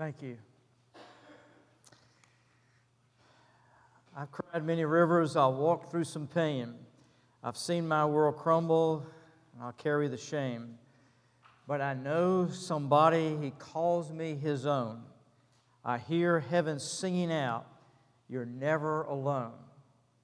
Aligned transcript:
Thank 0.00 0.22
you. 0.22 0.38
I've 4.16 4.32
cried 4.32 4.64
many 4.64 4.86
rivers. 4.86 5.36
I've 5.36 5.56
walked 5.56 5.90
through 5.90 6.04
some 6.04 6.26
pain. 6.26 6.72
I've 7.44 7.58
seen 7.58 7.86
my 7.86 8.06
world 8.06 8.38
crumble, 8.38 9.04
and 9.52 9.62
I'll 9.62 9.72
carry 9.72 10.08
the 10.08 10.16
shame. 10.16 10.78
But 11.68 11.82
I 11.82 11.92
know 11.92 12.48
somebody, 12.48 13.36
he 13.42 13.50
calls 13.50 14.10
me 14.10 14.36
his 14.36 14.64
own. 14.64 15.02
I 15.84 15.98
hear 15.98 16.40
heaven 16.40 16.78
singing 16.78 17.30
out, 17.30 17.66
You're 18.26 18.46
never 18.46 19.02
alone. 19.02 19.52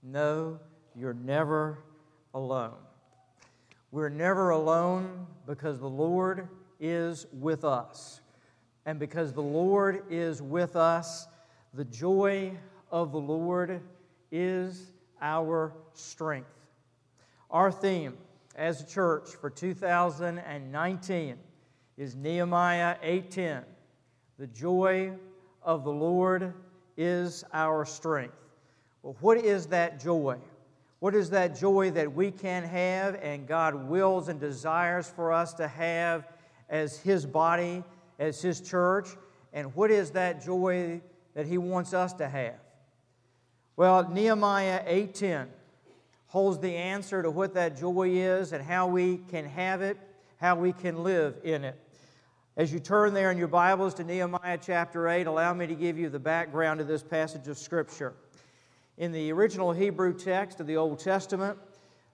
No, 0.03 0.59
you're 0.95 1.13
never 1.13 1.81
alone. 2.33 2.79
We're 3.91 4.09
never 4.09 4.49
alone 4.49 5.27
because 5.47 5.81
the 5.81 5.87
Lord 5.87 6.49
is 6.81 7.27
with 7.31 7.63
us. 7.63 8.23
And 8.87 9.01
because 9.01 9.33
the 9.33 9.43
Lord 9.43 10.05
is 10.09 10.41
with 10.41 10.77
us, 10.77 11.27
the 11.75 11.85
joy 11.85 12.53
of 12.91 13.13
the 13.13 13.19
Lord 13.19 13.81
is 14.31 14.93
our 15.21 15.73
strength. 15.93 16.49
Our 17.51 17.73
theme 17.73 18.17
as 18.55 18.81
a 18.81 18.87
church 18.87 19.31
for 19.41 19.51
2019 19.51 21.37
is 21.97 22.15
Nehemiah 22.15 22.97
8:10. 23.03 23.65
The 24.39 24.47
joy 24.47 25.13
of 25.63 25.83
the 25.83 25.93
Lord 25.93 26.55
is 26.97 27.45
our 27.53 27.85
strength. 27.85 28.37
Well, 29.03 29.17
what 29.21 29.39
is 29.39 29.67
that 29.67 29.99
joy? 29.99 30.39
What 31.01 31.15
is 31.15 31.31
that 31.31 31.57
joy 31.57 31.91
that 31.91 32.13
we 32.13 32.31
can 32.31 32.63
have 32.63 33.17
and 33.17 33.47
God 33.47 33.75
wills 33.89 34.29
and 34.29 34.41
desires 34.41 35.09
for 35.09 35.33
us 35.33 35.55
to 35.55 35.69
have 35.69 36.29
as 36.69 36.99
His 36.99 37.27
body, 37.27 37.85
as 38.19 38.41
His 38.41 38.61
church? 38.61 39.09
And 39.53 39.75
what 39.75 39.91
is 39.91 40.13
that 40.13 40.45
joy 40.45 41.01
that 41.35 41.47
He 41.47 41.59
wants 41.59 41.95
us 41.95 42.13
to 42.15 42.29
have? 42.29 42.59
Well, 43.77 44.09
Nehemiah 44.09 44.83
8:10 44.87 45.49
holds 46.29 46.59
the 46.59 46.75
answer 46.75 47.23
to 47.23 47.31
what 47.31 47.55
that 47.55 47.77
joy 47.77 48.09
is 48.11 48.53
and 48.53 48.65
how 48.65 48.87
we 48.87 49.19
can 49.29 49.45
have 49.45 49.83
it, 49.83 49.99
how 50.39 50.57
we 50.57 50.73
can 50.73 51.03
live 51.03 51.37
in 51.45 51.65
it. 51.65 51.79
As 52.57 52.73
you 52.73 52.81
turn 52.81 53.13
there 53.13 53.31
in 53.31 53.37
your 53.37 53.49
Bibles 53.49 53.93
to 53.95 54.05
Nehemiah 54.05 54.59
chapter 54.61 55.09
8, 55.09 55.27
allow 55.27 55.53
me 55.53 55.67
to 55.67 55.75
give 55.75 55.99
you 55.99 56.09
the 56.09 56.19
background 56.19 56.81
of 56.81 56.89
this 56.89 57.03
passage 57.03 57.49
of 57.49 57.59
Scripture. 57.59 58.15
In 58.97 59.13
the 59.13 59.31
original 59.31 59.73
Hebrew 59.73 60.15
text 60.15 60.59
of 60.59 60.67
the 60.67 60.79
Old 60.79 60.99
Testament, 60.99 61.59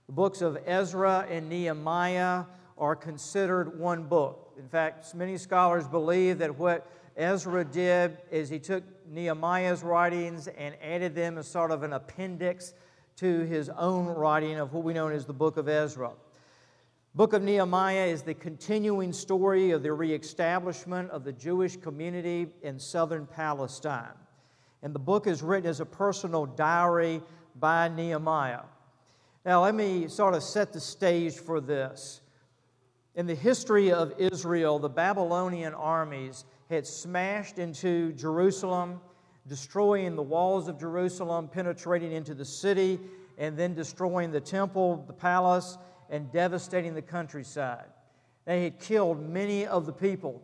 the 0.06 0.12
books 0.12 0.42
of 0.42 0.58
Ezra 0.66 1.26
and 1.30 1.48
Nehemiah 1.48 2.44
are 2.78 2.96
considered 2.96 3.78
one 3.78 4.04
book. 4.04 4.52
In 4.58 4.68
fact, 4.68 5.14
many 5.14 5.36
scholars 5.36 5.86
believe 5.86 6.38
that 6.38 6.58
what 6.58 6.86
Ezra 7.16 7.64
did 7.64 8.18
is 8.30 8.48
he 8.48 8.58
took 8.58 8.84
Nehemiah's 9.08 9.82
writings 9.82 10.48
and 10.48 10.74
added 10.82 11.14
them 11.14 11.38
as 11.38 11.46
sort 11.46 11.70
of 11.70 11.82
an 11.82 11.92
appendix 11.92 12.74
to 13.16 13.40
his 13.40 13.68
own 13.70 14.06
writing 14.06 14.58
of 14.58 14.72
what 14.72 14.84
we 14.84 14.94
know 14.94 15.08
as 15.08 15.26
the 15.26 15.32
book 15.32 15.56
of 15.56 15.68
Ezra. 15.68 16.12
Book 17.14 17.34
of 17.34 17.42
Nehemiah 17.42 18.06
is 18.06 18.22
the 18.22 18.32
continuing 18.32 19.12
story 19.12 19.72
of 19.72 19.82
the 19.82 19.92
reestablishment 19.92 21.10
of 21.10 21.24
the 21.24 21.32
Jewish 21.32 21.76
community 21.76 22.46
in 22.62 22.78
southern 22.78 23.26
Palestine. 23.26 24.14
And 24.82 24.94
the 24.94 24.98
book 24.98 25.26
is 25.26 25.42
written 25.42 25.68
as 25.68 25.80
a 25.80 25.86
personal 25.86 26.46
diary 26.46 27.20
by 27.60 27.88
Nehemiah. 27.88 28.62
Now, 29.44 29.62
let 29.62 29.74
me 29.74 30.08
sort 30.08 30.34
of 30.34 30.42
set 30.42 30.72
the 30.72 30.80
stage 30.80 31.34
for 31.34 31.60
this. 31.60 32.21
In 33.14 33.26
the 33.26 33.34
history 33.34 33.92
of 33.92 34.14
Israel, 34.16 34.78
the 34.78 34.88
Babylonian 34.88 35.74
armies 35.74 36.46
had 36.70 36.86
smashed 36.86 37.58
into 37.58 38.12
Jerusalem, 38.12 39.00
destroying 39.46 40.16
the 40.16 40.22
walls 40.22 40.66
of 40.66 40.80
Jerusalem, 40.80 41.48
penetrating 41.48 42.12
into 42.12 42.32
the 42.34 42.44
city, 42.44 42.98
and 43.36 43.56
then 43.56 43.74
destroying 43.74 44.30
the 44.30 44.40
temple, 44.40 45.04
the 45.06 45.12
palace, 45.12 45.76
and 46.08 46.32
devastating 46.32 46.94
the 46.94 47.02
countryside. 47.02 47.86
They 48.46 48.64
had 48.64 48.80
killed 48.80 49.20
many 49.20 49.66
of 49.66 49.84
the 49.84 49.92
people. 49.92 50.42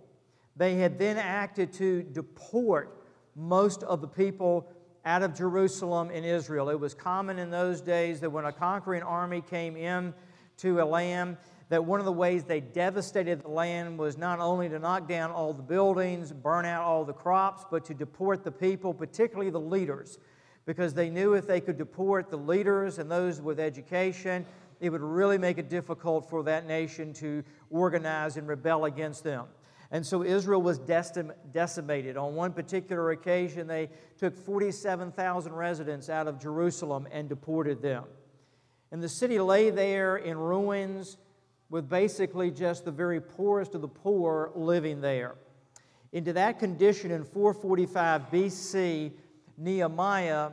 They 0.55 0.75
had 0.75 0.99
then 0.99 1.17
acted 1.17 1.73
to 1.75 2.03
deport 2.03 3.03
most 3.35 3.83
of 3.85 4.03
the 4.03 4.09
people 4.09 4.69
out 5.07 5.23
of 5.23 5.35
Jerusalem 5.35 6.11
in 6.11 6.23
Israel. 6.23 6.69
It 6.69 6.79
was 6.79 6.93
common 6.93 7.39
in 7.39 7.51
those 7.51 7.81
days 7.81 8.21
that 8.21 8.31
when 8.31 8.45
a 8.45 8.53
conquering 8.53 9.03
army 9.03 9.41
came 9.41 9.75
in 9.75 10.13
to 10.59 10.81
a 10.81 10.85
land, 10.85 11.39
that 11.69 11.85
one 11.85 12.01
of 12.01 12.07
the 12.07 12.13
ways 12.13 12.45
they 12.45 12.61
devastated 12.61 13.43
the 13.43 13.49
land 13.49 13.99
was 13.99 14.17
not 14.17 14.41
only 14.41 14.69
to 14.69 14.79
knock 14.79 15.07
down 15.07 15.31
all 15.31 15.53
the 15.53 15.63
buildings, 15.63 16.33
burn 16.33 16.65
out 16.65 16.83
all 16.83 17.05
the 17.05 17.13
crops, 17.13 17.65
but 17.71 17.85
to 17.85 17.95
deport 17.95 18.43
the 18.43 18.51
people, 18.51 18.95
particularly 18.95 19.51
the 19.51 19.61
leaders, 19.61 20.19
because 20.65 20.95
they 20.95 21.11
knew 21.11 21.35
if 21.35 21.47
they 21.47 21.61
could 21.61 21.77
deport 21.77 22.31
the 22.31 22.39
leaders 22.39 22.99
and 22.99 23.11
those 23.11 23.41
with 23.43 23.61
education, 23.61 24.47
it 24.81 24.91
would 24.91 25.03
really 25.03 25.37
make 25.37 25.59
it 25.59 25.69
difficult 25.69 26.29
for 26.31 26.43
that 26.45 26.67
nation 26.67 27.13
to 27.13 27.45
organize 27.71 28.37
and 28.37 28.49
rebel 28.49 28.85
against 28.87 29.25
them. 29.25 29.47
And 29.91 30.07
so 30.07 30.23
Israel 30.23 30.61
was 30.61 30.79
decimated. 30.79 32.17
On 32.19 32.35
one 32.35 32.53
particular 32.53 33.11
occasion, 33.11 33.67
they 33.67 33.89
took 34.19 34.37
47,000 34.37 35.53
residents 35.53 36.11
out 36.11 36.29
of 36.29 36.39
Jerusalem 36.39 37.09
and 37.11 37.29
deported 37.29 37.81
them. 37.81 38.05
And 38.91 39.03
the 39.03 39.09
city 39.09 39.39
lay 39.39 39.71
there 39.71 40.17
in 40.17 40.37
ruins 40.37 41.17
with 41.71 41.89
basically 41.89 42.51
just 42.51 42.85
the 42.85 42.91
very 42.91 43.21
poorest 43.21 43.75
of 43.75 43.83
the 43.83 43.89
poor 43.89 44.51
living 44.55 45.01
there. 45.01 45.35
Into 46.13 46.33
that 46.33 46.59
condition 46.59 47.11
in 47.11 47.25
445 47.25 48.31
BC, 48.31 49.13
Nehemiah 49.59 50.51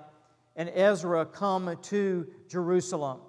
and 0.55 0.69
Ezra 0.69 1.25
come 1.25 1.77
to 1.83 2.27
Jerusalem. 2.49 3.19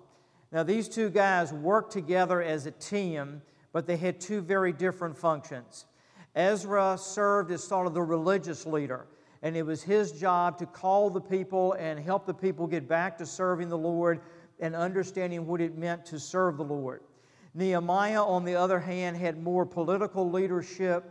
Now, 0.52 0.62
these 0.62 0.88
two 0.88 1.10
guys 1.10 1.52
worked 1.52 1.92
together 1.92 2.42
as 2.42 2.66
a 2.66 2.70
team, 2.70 3.42
but 3.72 3.86
they 3.86 3.97
had 3.97 4.20
two 4.20 4.41
very 4.41 4.72
different 4.72 5.16
functions. 5.16 5.86
Ezra 6.34 6.97
served 6.98 7.50
as 7.50 7.64
sort 7.64 7.86
of 7.86 7.94
the 7.94 8.03
religious 8.03 8.66
leader, 8.66 9.06
and 9.42 9.56
it 9.56 9.64
was 9.64 9.82
his 9.82 10.12
job 10.12 10.58
to 10.58 10.66
call 10.66 11.10
the 11.10 11.20
people 11.20 11.72
and 11.74 11.98
help 11.98 12.26
the 12.26 12.34
people 12.34 12.66
get 12.66 12.88
back 12.88 13.18
to 13.18 13.26
serving 13.26 13.68
the 13.68 13.78
Lord 13.78 14.20
and 14.60 14.74
understanding 14.74 15.47
what 15.47 15.60
it 15.60 15.76
meant 15.76 16.04
to 16.06 16.18
serve 16.18 16.56
the 16.56 16.64
Lord. 16.64 17.03
Nehemiah, 17.56 18.22
on 18.22 18.44
the 18.44 18.54
other 18.54 18.78
hand, 18.78 19.16
had 19.16 19.42
more 19.42 19.64
political 19.64 20.30
leadership 20.30 21.10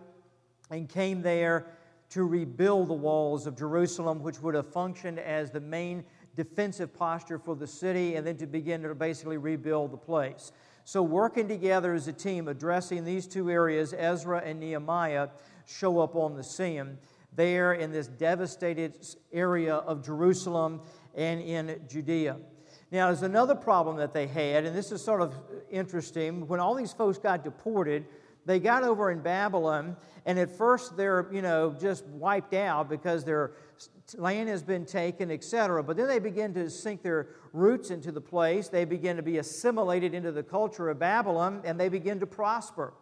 and 0.69 0.87
came 0.87 1.23
there 1.23 1.65
to 2.11 2.23
rebuild 2.23 2.87
the 2.87 2.93
walls 2.93 3.47
of 3.47 3.57
Jerusalem, 3.57 4.21
which 4.21 4.39
would 4.41 4.53
have 4.53 4.71
functioned 4.71 5.17
as 5.17 5.49
the 5.49 5.59
main 5.59 6.03
defensive 6.35 6.93
posture 6.93 7.39
for 7.39 7.55
the 7.55 7.65
city, 7.65 8.15
and 8.15 8.27
then 8.27 8.37
to 8.37 8.45
begin 8.45 8.83
to 8.83 8.93
basically 8.93 9.37
rebuild 9.37 9.91
the 9.91 9.97
place. 9.97 10.51
So, 10.83 11.01
working 11.01 11.47
together 11.47 11.95
as 11.95 12.07
a 12.07 12.13
team, 12.13 12.47
addressing 12.47 13.05
these 13.05 13.25
two 13.25 13.49
areas, 13.49 13.95
Ezra 13.97 14.43
and 14.45 14.59
Nehemiah 14.59 15.29
show 15.65 15.97
up 15.99 16.15
on 16.15 16.35
the 16.35 16.43
scene 16.43 16.99
there 17.35 17.73
in 17.73 17.91
this 17.91 18.05
devastated 18.05 19.03
area 19.33 19.75
of 19.77 20.05
Jerusalem 20.05 20.81
and 21.15 21.41
in 21.41 21.81
Judea. 21.89 22.37
Now, 22.91 23.07
there's 23.07 23.23
another 23.23 23.55
problem 23.55 23.97
that 23.97 24.13
they 24.13 24.27
had, 24.27 24.65
and 24.65 24.75
this 24.75 24.91
is 24.91 25.03
sort 25.03 25.21
of 25.21 25.33
interesting. 25.71 26.47
When 26.47 26.59
all 26.59 26.75
these 26.75 26.93
folks 26.93 27.17
got 27.17 27.43
deported, 27.43 28.05
they 28.45 28.59
got 28.59 28.83
over 28.83 29.09
in 29.09 29.21
Babylon, 29.21 29.97
and 30.25 30.37
at 30.37 30.51
first 30.51 30.95
they're, 30.95 31.27
you 31.31 31.41
know, 31.41 31.75
just 31.79 32.05
wiped 32.05 32.53
out 32.53 32.87
because 32.87 33.23
their 33.23 33.53
land 34.15 34.49
has 34.49 34.61
been 34.61 34.85
taken, 34.85 35.31
etc. 35.31 35.83
But 35.83 35.97
then 35.97 36.07
they 36.07 36.19
begin 36.19 36.53
to 36.53 36.69
sink 36.69 37.01
their 37.01 37.29
roots 37.53 37.89
into 37.89 38.11
the 38.11 38.21
place. 38.21 38.67
They 38.67 38.85
begin 38.85 39.17
to 39.17 39.23
be 39.23 39.39
assimilated 39.39 40.13
into 40.13 40.31
the 40.31 40.43
culture 40.43 40.89
of 40.89 40.99
Babylon, 40.99 41.61
and 41.65 41.79
they 41.79 41.89
begin 41.89 42.19
to 42.19 42.27
prosper. 42.27 42.93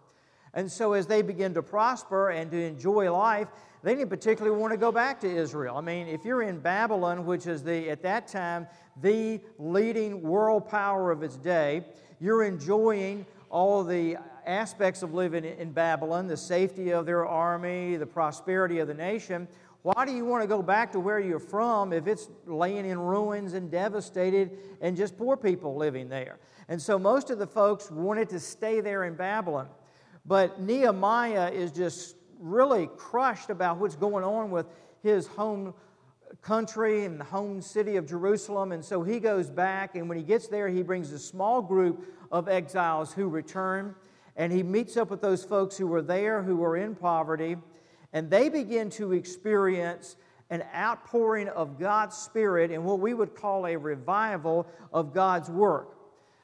And 0.54 0.72
so, 0.72 0.94
as 0.94 1.08
they 1.08 1.22
begin 1.22 1.54
to 1.56 1.64
prosper 1.64 2.30
and 2.30 2.50
to 2.52 2.62
enjoy 2.64 3.12
life, 3.12 3.48
they 3.82 3.96
didn't 3.96 4.10
particularly 4.10 4.58
want 4.58 4.72
to 4.72 4.78
go 4.78 4.92
back 4.92 5.20
to 5.22 5.28
Israel. 5.30 5.78
I 5.78 5.82
mean, 5.82 6.08
if 6.08 6.24
you're 6.24 6.44
in 6.44 6.60
Babylon, 6.60 7.26
which 7.26 7.48
is 7.48 7.64
the 7.64 7.90
at 7.90 8.02
that 8.04 8.28
time 8.28 8.68
the 9.02 9.40
leading 9.58 10.22
world 10.22 10.70
power 10.70 11.12
of 11.12 11.24
its 11.24 11.38
day, 11.38 11.84
you're 12.20 12.44
enjoying 12.44 13.26
all 13.50 13.84
the 13.84 14.18
aspects 14.46 15.04
of 15.04 15.14
living 15.14 15.46
in 15.46 15.72
Babylon, 15.72 16.28
the 16.28 16.38
safety 16.38 16.92
of 16.92 17.06
their 17.06 17.26
army, 17.26 17.96
the 17.96 18.06
prosperity 18.06 18.80
of 18.80 18.88
the 18.88 18.94
nation. 18.94 19.48
Why 19.84 20.06
do 20.06 20.14
you 20.14 20.24
want 20.24 20.44
to 20.44 20.48
go 20.48 20.62
back 20.62 20.94
to 20.94 21.00
where 21.00 21.20
you're 21.20 21.40
from 21.40 21.92
if 21.92 22.08
it's 22.08 22.30
laying 22.46 22.86
in 22.86 22.98
ruins 22.98 23.54
and 23.54 23.70
devastated 23.70 24.52
and 24.82 24.96
just 24.96 25.18
poor 25.18 25.36
people 25.36 25.76
living 25.76 26.08
there? 26.08 26.40
And 26.70 26.82
so 26.82 26.98
most 26.98 27.30
of 27.30 27.40
the 27.40 27.48
folks 27.48 27.92
wanted 27.92 28.30
to 28.30 28.40
stay 28.40 28.80
there 28.80 29.04
in 29.04 29.16
Babylon. 29.16 29.68
But 30.26 30.62
Nehemiah 30.62 31.52
is 31.52 31.72
just 31.72 32.16
really 32.40 32.90
crushed 32.96 33.50
about 33.50 33.78
what's 33.78 33.98
going 33.98 34.24
on 34.24 34.52
with 34.52 34.68
his 35.02 35.28
home 35.28 35.74
country 36.42 37.06
and 37.06 37.20
the 37.20 37.26
home 37.26 37.62
city 37.62 37.96
of 37.96 38.08
Jerusalem. 38.08 38.72
And 38.72 38.84
so 38.84 39.04
he 39.04 39.20
goes 39.20 39.50
back, 39.50 39.96
and 39.96 40.10
when 40.10 40.18
he 40.18 40.24
gets 40.24 40.48
there, 40.48 40.68
he 40.68 40.84
brings 40.84 41.12
a 41.12 41.20
small 41.20 41.62
group 41.62 42.06
of 42.32 42.50
exiles 42.50 43.14
who 43.14 43.28
return. 43.28 43.96
And 44.36 44.52
he 44.52 44.64
meets 44.64 44.98
up 44.98 45.10
with 45.10 45.22
those 45.22 45.44
folks 45.44 45.78
who 45.78 45.88
were 45.88 46.02
there, 46.02 46.42
who 46.42 46.58
were 46.58 46.76
in 46.78 46.96
poverty. 46.96 47.58
and 48.14 48.30
they 48.30 48.48
begin 48.48 48.90
to 48.92 49.12
experience 49.12 50.16
an 50.50 50.64
outpouring 50.74 51.50
of 51.50 51.80
God's 51.80 52.16
Spirit 52.16 52.70
in 52.70 52.84
what 52.84 53.00
we 53.00 53.14
would 53.14 53.36
call 53.36 53.66
a 53.66 53.76
revival 53.76 54.68
of 54.94 55.14
God's 55.14 55.50
work. 55.50 55.98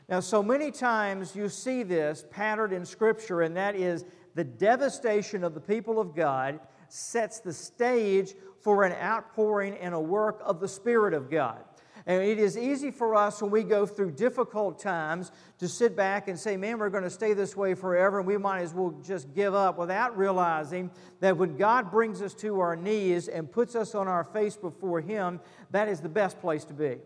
Now, 0.09 0.19
so 0.19 0.41
many 0.41 0.71
times 0.71 1.35
you 1.35 1.47
see 1.47 1.83
this 1.83 2.25
patterned 2.31 2.73
in 2.73 2.83
Scripture, 2.85 3.41
and 3.41 3.55
that 3.55 3.75
is 3.75 4.03
the 4.33 4.43
devastation 4.43 5.43
of 5.43 5.53
the 5.53 5.59
people 5.59 5.99
of 5.99 6.15
God 6.15 6.59
sets 6.87 7.39
the 7.39 7.53
stage 7.53 8.33
for 8.61 8.83
an 8.83 8.93
outpouring 8.93 9.75
and 9.77 9.93
a 9.93 9.99
work 9.99 10.41
of 10.43 10.59
the 10.59 10.67
Spirit 10.67 11.13
of 11.13 11.29
God. 11.29 11.59
And 12.05 12.23
it 12.23 12.39
is 12.39 12.57
easy 12.57 12.91
for 12.91 13.13
us 13.13 13.41
when 13.41 13.51
we 13.51 13.63
go 13.63 13.85
through 13.85 14.11
difficult 14.11 14.79
times 14.79 15.31
to 15.59 15.67
sit 15.67 15.95
back 15.95 16.27
and 16.27 16.39
say, 16.39 16.57
man, 16.57 16.79
we're 16.79 16.89
going 16.89 17.03
to 17.03 17.09
stay 17.09 17.33
this 17.33 17.55
way 17.55 17.75
forever 17.75 18.17
and 18.17 18.27
we 18.27 18.37
might 18.37 18.61
as 18.61 18.73
well 18.73 18.95
just 19.05 19.33
give 19.35 19.53
up 19.53 19.77
without 19.77 20.17
realizing 20.17 20.89
that 21.19 21.37
when 21.37 21.55
God 21.55 21.91
brings 21.91 22.21
us 22.21 22.33
to 22.35 22.61
our 22.61 22.75
knees 22.75 23.27
and 23.27 23.51
puts 23.51 23.75
us 23.75 23.93
on 23.93 24.07
our 24.07 24.23
face 24.23 24.55
before 24.55 25.01
Him, 25.01 25.39
that 25.71 25.87
is 25.87 25.99
the 25.99 26.09
best 26.09 26.39
place 26.39 26.63
to 26.65 26.73
be. 26.73 26.97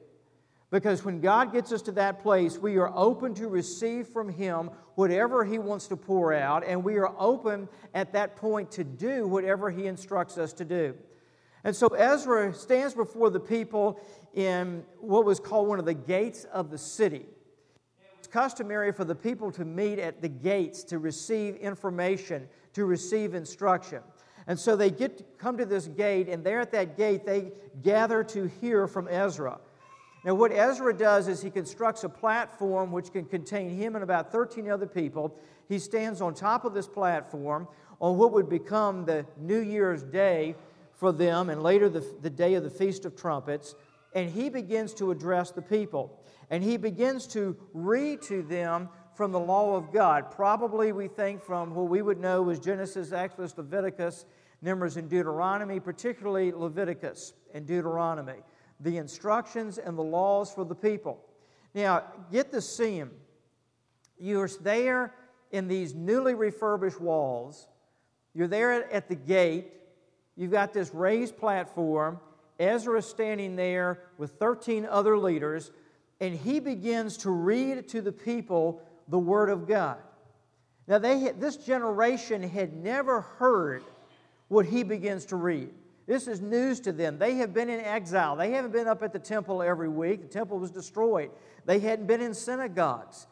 Because 0.71 1.03
when 1.03 1.19
God 1.21 1.51
gets 1.51 1.71
us 1.71 1.81
to 1.83 1.91
that 1.91 2.19
place, 2.19 2.57
we 2.57 2.77
are 2.77 2.91
open 2.95 3.35
to 3.35 3.47
receive 3.47 4.07
from 4.07 4.29
Him 4.29 4.71
whatever 4.95 5.43
He 5.43 5.59
wants 5.59 5.87
to 5.87 5.97
pour 5.97 6.33
out, 6.33 6.65
and 6.65 6.83
we 6.83 6.95
are 6.97 7.13
open 7.19 7.67
at 7.93 8.13
that 8.13 8.35
point 8.37 8.71
to 8.71 8.83
do 8.83 9.27
whatever 9.27 9.69
He 9.69 9.85
instructs 9.85 10.37
us 10.37 10.53
to 10.53 10.65
do. 10.65 10.95
And 11.63 11.75
so 11.75 11.87
Ezra 11.87 12.53
stands 12.53 12.93
before 12.93 13.29
the 13.29 13.39
people 13.39 13.99
in 14.33 14.83
what 14.99 15.25
was 15.25 15.39
called 15.39 15.67
one 15.67 15.79
of 15.79 15.85
the 15.85 15.93
gates 15.93 16.45
of 16.45 16.69
the 16.69 16.77
city. 16.77 17.25
It 18.01 18.17
was 18.19 18.27
customary 18.27 18.91
for 18.91 19.05
the 19.05 19.15
people 19.15 19.51
to 19.53 19.63
meet 19.63 19.99
at 19.99 20.21
the 20.21 20.27
gates 20.27 20.83
to 20.85 20.99
receive 20.99 21.55
information, 21.55 22.47
to 22.73 22.85
receive 22.85 23.33
instruction. 23.33 24.01
And 24.45 24.59
so 24.59 24.75
they 24.75 24.91
get 24.91 25.19
to 25.19 25.23
come 25.37 25.57
to 25.57 25.65
this 25.65 25.87
gate, 25.87 26.27
and 26.27 26.43
there 26.43 26.59
at 26.59 26.71
that 26.73 26.97
gate, 26.97 27.25
they 27.25 27.51
gather 27.81 28.23
to 28.25 28.51
hear 28.59 28.87
from 28.87 29.07
Ezra. 29.07 29.57
Now, 30.25 30.35
what 30.35 30.51
Ezra 30.51 30.95
does 30.95 31.27
is 31.27 31.41
he 31.41 31.49
constructs 31.49 32.03
a 32.03 32.09
platform 32.09 32.91
which 32.91 33.11
can 33.11 33.25
contain 33.25 33.69
him 33.69 33.95
and 33.95 34.03
about 34.03 34.31
13 34.31 34.69
other 34.69 34.87
people. 34.87 35.37
He 35.67 35.79
stands 35.79 36.21
on 36.21 36.33
top 36.33 36.65
of 36.65 36.73
this 36.73 36.87
platform 36.87 37.67
on 37.99 38.17
what 38.17 38.31
would 38.31 38.49
become 38.49 39.05
the 39.05 39.25
New 39.37 39.59
Year's 39.59 40.03
Day 40.03 40.55
for 40.95 41.11
them, 41.11 41.49
and 41.49 41.63
later 41.63 41.89
the, 41.89 42.05
the 42.21 42.29
day 42.29 42.53
of 42.53 42.63
the 42.63 42.69
Feast 42.69 43.05
of 43.05 43.15
Trumpets. 43.15 43.75
And 44.13 44.29
he 44.29 44.49
begins 44.49 44.93
to 44.95 45.11
address 45.11 45.51
the 45.51 45.61
people. 45.61 46.23
And 46.49 46.63
he 46.63 46.77
begins 46.77 47.25
to 47.27 47.57
read 47.73 48.21
to 48.23 48.43
them 48.43 48.89
from 49.15 49.31
the 49.31 49.39
law 49.39 49.75
of 49.75 49.91
God. 49.91 50.31
Probably, 50.31 50.91
we 50.91 51.07
think, 51.07 51.41
from 51.41 51.73
what 51.73 51.87
we 51.87 52.01
would 52.01 52.19
know 52.19 52.41
was 52.41 52.59
Genesis, 52.59 53.11
Exodus, 53.11 53.57
Leviticus, 53.57 54.25
Numbers, 54.61 54.97
and 54.97 55.09
Deuteronomy, 55.09 55.79
particularly 55.79 56.51
Leviticus 56.51 57.33
and 57.53 57.65
Deuteronomy. 57.65 58.41
The 58.79 58.97
instructions 58.97 59.77
and 59.77 59.97
the 59.97 60.03
laws 60.03 60.53
for 60.53 60.65
the 60.65 60.75
people. 60.75 61.19
Now, 61.73 62.03
get 62.31 62.51
the 62.51 62.61
scene. 62.61 63.09
You're 64.19 64.49
there 64.61 65.13
in 65.51 65.67
these 65.67 65.93
newly 65.93 66.33
refurbished 66.33 66.99
walls. 66.99 67.67
You're 68.33 68.47
there 68.47 68.91
at 68.91 69.07
the 69.07 69.15
gate 69.15 69.73
You've 70.35 70.51
got 70.51 70.73
this 70.73 70.93
raised 70.93 71.37
platform. 71.37 72.19
Ezra 72.59 72.99
is 72.99 73.05
standing 73.05 73.55
there 73.55 73.99
with 74.17 74.31
13 74.33 74.85
other 74.85 75.17
leaders, 75.17 75.71
and 76.19 76.35
he 76.35 76.59
begins 76.59 77.17
to 77.17 77.29
read 77.29 77.87
to 77.89 78.01
the 78.01 78.11
people 78.11 78.81
the 79.07 79.19
Word 79.19 79.49
of 79.49 79.67
God. 79.67 79.97
Now, 80.87 80.97
they 80.97 81.31
this 81.31 81.57
generation 81.57 82.43
had 82.43 82.73
never 82.73 83.21
heard 83.21 83.83
what 84.49 84.65
he 84.65 84.83
begins 84.83 85.25
to 85.25 85.35
read. 85.35 85.69
This 86.05 86.27
is 86.27 86.41
news 86.41 86.81
to 86.81 86.91
them. 86.91 87.17
They 87.17 87.35
have 87.35 87.53
been 87.53 87.69
in 87.69 87.79
exile. 87.79 88.35
They 88.35 88.51
haven't 88.51 88.71
been 88.71 88.87
up 88.87 89.01
at 89.03 89.13
the 89.13 89.19
temple 89.19 89.63
every 89.63 89.87
week. 89.87 90.21
The 90.21 90.27
temple 90.27 90.59
was 90.59 90.71
destroyed. 90.71 91.31
They 91.65 91.79
hadn't 91.79 92.07
been 92.07 92.21
in 92.21 92.33
synagogues. 92.33 93.25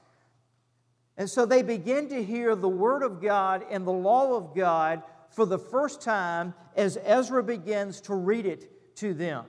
And 1.17 1.29
so 1.29 1.45
they 1.45 1.61
begin 1.61 2.07
to 2.09 2.23
hear 2.23 2.55
the 2.55 2.69
Word 2.69 3.03
of 3.03 3.21
God 3.21 3.65
and 3.69 3.85
the 3.85 3.91
law 3.91 4.35
of 4.35 4.55
God 4.55 5.03
for 5.31 5.45
the 5.45 5.57
first 5.57 6.01
time 6.01 6.53
as 6.75 6.97
Ezra 7.03 7.43
begins 7.43 8.01
to 8.01 8.15
read 8.15 8.45
it 8.45 8.95
to 8.97 9.13
them. 9.13 9.45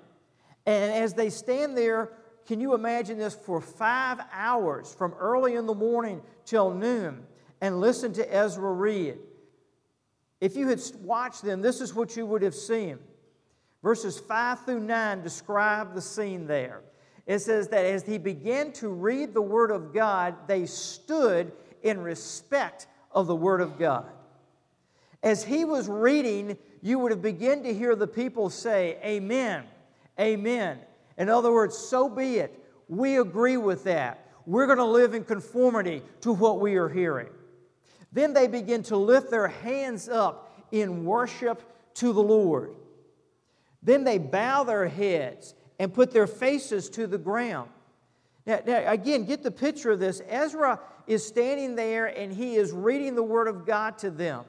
And 0.65 0.93
as 0.93 1.15
they 1.15 1.29
stand 1.29 1.77
there, 1.77 2.11
can 2.47 2.61
you 2.61 2.75
imagine 2.75 3.19
this 3.19 3.35
for 3.35 3.61
five 3.61 4.21
hours 4.33 4.95
from 4.95 5.13
early 5.15 5.55
in 5.55 5.67
the 5.67 5.75
morning 5.75 6.23
till 6.45 6.73
noon 6.73 7.25
and 7.61 7.81
listen 7.81 8.13
to 8.15 8.35
Ezra 8.35 8.73
read? 8.73 9.19
If 10.41 10.57
you 10.57 10.69
had 10.69 10.81
watched 11.01 11.43
them, 11.43 11.63
this 11.63 11.81
is 11.81 11.95
what 11.95 12.17
you 12.17 12.27
would 12.27 12.43
have 12.43 12.55
seen. 12.55 12.99
Verses 13.83 14.19
5 14.19 14.65
through 14.65 14.81
9 14.81 15.23
describe 15.23 15.95
the 15.95 16.01
scene 16.01 16.47
there. 16.47 16.83
It 17.27 17.41
says 17.41 17.69
that 17.69 17.85
as 17.85 18.05
he 18.05 18.19
began 18.19 18.73
to 18.75 18.89
read 18.89 19.35
the 19.35 19.43
Word 19.43 19.71
of 19.71 19.95
God, 19.95 20.35
they 20.49 20.67
stood 20.67 21.53
in 21.83 22.01
respect 22.01 22.87
of 23.13 23.27
the 23.27 23.37
Word 23.37 23.61
of 23.61 23.79
God. 23.79 24.11
As 25.23 25.45
he 25.45 25.65
was 25.65 25.89
reading, 25.89 26.57
you 26.81 26.99
would 26.99 27.13
have 27.13 27.23
begun 27.23 27.63
to 27.63 27.73
hear 27.73 27.95
the 27.95 28.07
people 28.07 28.51
say, 28.51 28.99
Amen, 29.05 29.65
Amen. 30.19 30.79
In 31.19 31.29
other 31.29 31.53
words, 31.53 31.77
so 31.77 32.09
be 32.09 32.37
it. 32.37 32.59
We 32.89 33.19
agree 33.19 33.57
with 33.57 33.85
that. 33.85 34.27
We're 34.47 34.67
going 34.67 34.79
to 34.79 34.85
live 34.85 35.15
in 35.15 35.25
conformity 35.25 36.03
to 36.23 36.33
what 36.33 36.61
we 36.61 36.77
are 36.77 36.89
hearing. 36.89 37.29
Then 38.13 38.33
they 38.33 38.47
begin 38.47 38.83
to 38.85 38.97
lift 38.97 39.31
their 39.31 39.49
hands 39.49 40.09
up 40.09 40.67
in 40.71 41.05
worship 41.05 41.63
to 41.95 42.13
the 42.13 42.23
Lord. 42.23 42.75
Then 43.83 44.05
they 44.05 44.19
bow 44.19 44.65
their 44.65 44.89
heads 44.89 45.55
and 45.79 45.93
put 45.93 46.13
their 46.13 46.27
faces 46.27 46.89
to 46.91 47.07
the 47.07 47.19
ground. 47.19 47.71
Now, 48.45 48.61
now, 48.67 48.91
again, 48.91 49.25
get 49.25 49.43
the 49.43 49.51
picture 49.51 49.93
of 49.93 50.01
this. 50.01 50.21
Ezra 50.29 50.81
is 51.07 51.27
standing 51.27 51.75
there 51.75 52.07
and 52.07 52.33
he 52.33 52.57
is 52.57 52.73
reading 52.73 53.15
the 53.15 53.23
Word 53.23 53.49
of 53.49 53.65
God 53.65 53.99
to 53.99 54.11
them. 54.11 54.45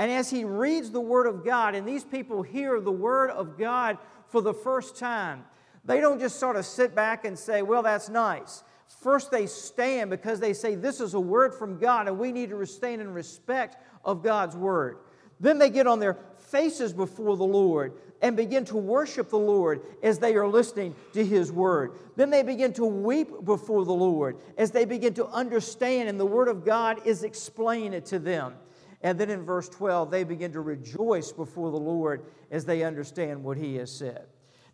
And 0.00 0.10
as 0.10 0.30
he 0.30 0.44
reads 0.44 0.90
the 0.90 1.00
Word 1.00 1.26
of 1.26 1.44
God, 1.44 1.74
and 1.74 1.86
these 1.86 2.04
people 2.04 2.42
hear 2.42 2.80
the 2.80 2.90
Word 2.90 3.28
of 3.28 3.58
God 3.58 3.98
for 4.28 4.40
the 4.40 4.54
first 4.54 4.96
time, 4.96 5.44
they 5.84 6.00
don't 6.00 6.18
just 6.18 6.40
sort 6.40 6.56
of 6.56 6.64
sit 6.64 6.94
back 6.94 7.26
and 7.26 7.38
say, 7.38 7.60
Well, 7.60 7.82
that's 7.82 8.08
nice. 8.08 8.64
First, 9.02 9.30
they 9.30 9.44
stand 9.44 10.08
because 10.08 10.40
they 10.40 10.54
say, 10.54 10.74
This 10.74 11.02
is 11.02 11.12
a 11.12 11.20
word 11.20 11.54
from 11.54 11.78
God, 11.78 12.08
and 12.08 12.18
we 12.18 12.32
need 12.32 12.48
to 12.48 12.64
stand 12.64 13.02
in 13.02 13.12
respect 13.12 13.76
of 14.02 14.22
God's 14.22 14.56
Word. 14.56 14.96
Then 15.38 15.58
they 15.58 15.68
get 15.68 15.86
on 15.86 16.00
their 16.00 16.16
faces 16.38 16.94
before 16.94 17.36
the 17.36 17.44
Lord 17.44 17.92
and 18.22 18.38
begin 18.38 18.64
to 18.66 18.78
worship 18.78 19.28
the 19.28 19.38
Lord 19.38 19.82
as 20.02 20.18
they 20.18 20.34
are 20.34 20.48
listening 20.48 20.94
to 21.12 21.22
His 21.22 21.52
Word. 21.52 21.92
Then 22.16 22.30
they 22.30 22.42
begin 22.42 22.72
to 22.74 22.86
weep 22.86 23.44
before 23.44 23.84
the 23.84 23.92
Lord 23.92 24.38
as 24.56 24.70
they 24.70 24.86
begin 24.86 25.12
to 25.14 25.26
understand, 25.26 26.08
and 26.08 26.18
the 26.18 26.24
Word 26.24 26.48
of 26.48 26.64
God 26.64 27.06
is 27.06 27.22
explaining 27.22 27.92
it 27.92 28.06
to 28.06 28.18
them. 28.18 28.54
And 29.02 29.18
then 29.18 29.30
in 29.30 29.44
verse 29.44 29.68
12, 29.68 30.10
they 30.10 30.24
begin 30.24 30.52
to 30.52 30.60
rejoice 30.60 31.32
before 31.32 31.70
the 31.70 31.78
Lord 31.78 32.24
as 32.50 32.64
they 32.64 32.82
understand 32.82 33.42
what 33.42 33.56
he 33.56 33.76
has 33.76 33.90
said. 33.90 34.26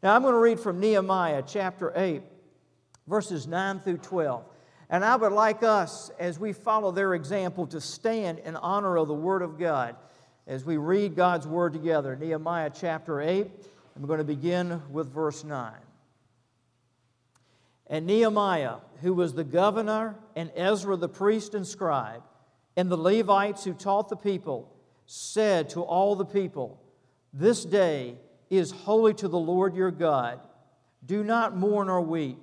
Now 0.03 0.15
I'm 0.15 0.23
going 0.23 0.35
to 0.35 0.41
read 0.41 0.61
from 0.61 0.81
Nehemiah 0.81 1.43
chapter 1.47 1.93
8, 1.95 2.23
verses 3.07 3.47
9 3.47 3.81
through 3.81 3.99
12. 3.99 4.45
And 4.89 5.05
I 5.05 5.17
would 5.17 5.33
like 5.33 5.63
us, 5.63 6.11
as 6.19 6.39
we 6.39 6.53
follow 6.53 6.93
their 6.93 7.15
example, 7.15 7.67
to 7.69 7.81
stand 7.81 8.41
in 8.41 8.57
honor 8.57 8.97
of 8.97 9.09
the 9.09 9.15
Word 9.15 9.43
of 9.43 9.59
God 9.59 9.97
as 10.47 10.65
we 10.65 10.77
read 10.77 11.17
God's 11.17 11.47
Word 11.47 11.73
together. 11.73 12.15
Nehemiah 12.17 12.71
chapter 12.73 13.21
8, 13.21 13.47
and 13.95 14.03
we're 14.03 14.07
going 14.07 14.19
to 14.19 14.25
begin 14.25 14.83
with 14.91 15.13
verse 15.13 15.43
9. 15.43 15.73
And 17.89 18.07
Nehemiah, 18.07 18.77
who 19.03 19.15
was 19.15 19.35
the 19.35 19.45
governor, 19.45 20.17
and 20.35 20.51
Ezra 20.55 20.97
the 20.97 21.09
priest 21.09 21.55
and 21.55 21.67
scribe, 21.67 22.23
and 22.77 22.91
the 22.91 22.97
Levites 22.97 23.65
who 23.65 23.73
taught 23.73 24.09
the 24.09 24.17
people 24.17 24.71
said 25.07 25.71
to 25.71 25.83
all 25.83 26.15
the 26.15 26.27
people, 26.27 26.79
This 27.33 27.65
day 27.65 28.17
is 28.51 28.71
holy 28.71 29.15
to 29.15 29.29
the 29.29 29.39
Lord 29.39 29.75
your 29.75 29.91
God. 29.91 30.41
Do 31.05 31.25
not 31.25 31.57
mourn 31.57 31.89
or 31.89 32.03
weep. 32.03 32.39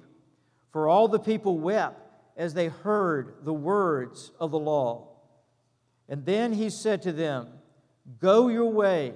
For 0.71 0.87
all 0.87 1.07
the 1.07 1.19
people 1.19 1.59
wept 1.59 2.01
as 2.35 2.55
they 2.55 2.67
heard 2.67 3.35
the 3.43 3.53
words 3.53 4.31
of 4.39 4.49
the 4.49 4.59
law. 4.59 5.09
And 6.09 6.25
then 6.25 6.53
he 6.53 6.69
said 6.69 7.03
to 7.03 7.11
them, 7.11 7.47
Go 8.19 8.47
your 8.47 8.71
way, 8.71 9.13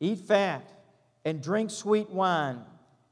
eat 0.00 0.18
fat, 0.18 0.72
and 1.24 1.42
drink 1.42 1.70
sweet 1.70 2.10
wine, 2.10 2.60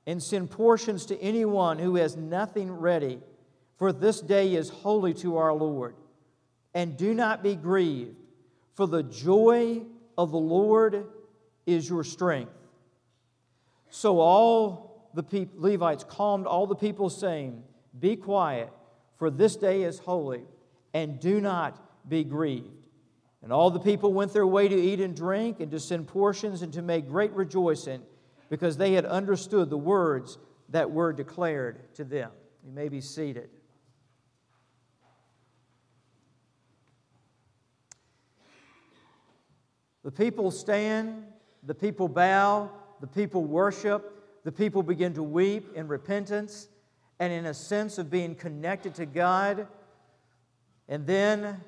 and 0.06 0.22
send 0.22 0.50
portions 0.50 1.06
to 1.06 1.20
anyone 1.20 1.78
who 1.78 1.96
has 1.96 2.16
nothing 2.16 2.70
ready, 2.70 3.20
for 3.78 3.92
this 3.92 4.20
day 4.20 4.54
is 4.54 4.68
holy 4.68 5.14
to 5.14 5.36
our 5.36 5.52
Lord 5.52 5.94
and 6.74 6.96
do 6.96 7.14
not 7.14 7.42
be 7.42 7.54
grieved, 7.54 8.16
for 8.74 8.86
the 8.86 9.02
joy 9.02 9.82
of 10.18 10.30
the 10.32 10.38
Lord 10.38 11.06
is 11.66 11.88
your 11.88 12.04
strength. 12.04 12.52
So 13.90 14.18
all 14.18 15.10
the 15.14 15.48
Levites 15.54 16.04
calmed 16.04 16.46
all 16.46 16.66
the 16.66 16.74
people, 16.74 17.08
saying, 17.08 17.62
Be 17.98 18.16
quiet, 18.16 18.70
for 19.18 19.30
this 19.30 19.54
day 19.56 19.82
is 19.82 20.00
holy, 20.00 20.42
and 20.92 21.20
do 21.20 21.40
not 21.40 21.80
be 22.08 22.24
grieved. 22.24 22.70
And 23.42 23.52
all 23.52 23.70
the 23.70 23.78
people 23.78 24.12
went 24.12 24.32
their 24.32 24.46
way 24.46 24.68
to 24.68 24.74
eat 24.74 25.00
and 25.00 25.14
drink, 25.14 25.60
and 25.60 25.70
to 25.70 25.78
send 25.78 26.08
portions, 26.08 26.62
and 26.62 26.72
to 26.72 26.82
make 26.82 27.08
great 27.08 27.32
rejoicing, 27.32 28.02
because 28.50 28.76
they 28.76 28.94
had 28.94 29.04
understood 29.04 29.70
the 29.70 29.78
words 29.78 30.38
that 30.70 30.90
were 30.90 31.12
declared 31.12 31.94
to 31.94 32.04
them. 32.04 32.30
You 32.64 32.72
may 32.72 32.88
be 32.88 33.00
seated. 33.00 33.50
The 40.04 40.10
people 40.10 40.50
stand, 40.50 41.24
the 41.62 41.74
people 41.74 42.08
bow, 42.08 42.70
the 43.00 43.06
people 43.06 43.44
worship, 43.44 44.42
the 44.44 44.52
people 44.52 44.82
begin 44.82 45.14
to 45.14 45.22
weep 45.22 45.74
in 45.74 45.88
repentance 45.88 46.68
and 47.18 47.32
in 47.32 47.46
a 47.46 47.54
sense 47.54 47.96
of 47.96 48.10
being 48.10 48.34
connected 48.34 48.94
to 48.96 49.06
God. 49.06 49.66
And 50.88 51.06
then 51.06 51.62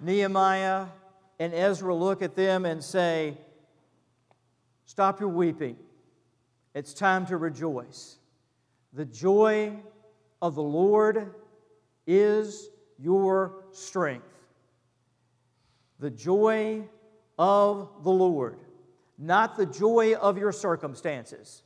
Nehemiah 0.00 0.86
and 1.38 1.52
Ezra 1.52 1.94
look 1.94 2.22
at 2.22 2.34
them 2.34 2.64
and 2.64 2.82
say, 2.82 3.36
Stop 4.86 5.20
your 5.20 5.28
weeping. 5.28 5.76
It's 6.74 6.94
time 6.94 7.26
to 7.26 7.36
rejoice. 7.36 8.16
The 8.94 9.04
joy 9.04 9.76
of 10.40 10.54
the 10.54 10.62
Lord 10.62 11.34
is 12.06 12.70
your 12.98 13.64
strength. 13.72 14.24
The 15.98 16.08
joy 16.08 16.88
of 17.38 17.88
the 18.02 18.10
Lord, 18.10 18.58
not 19.16 19.56
the 19.56 19.66
joy 19.66 20.14
of 20.14 20.38
your 20.38 20.52
circumstances, 20.52 21.62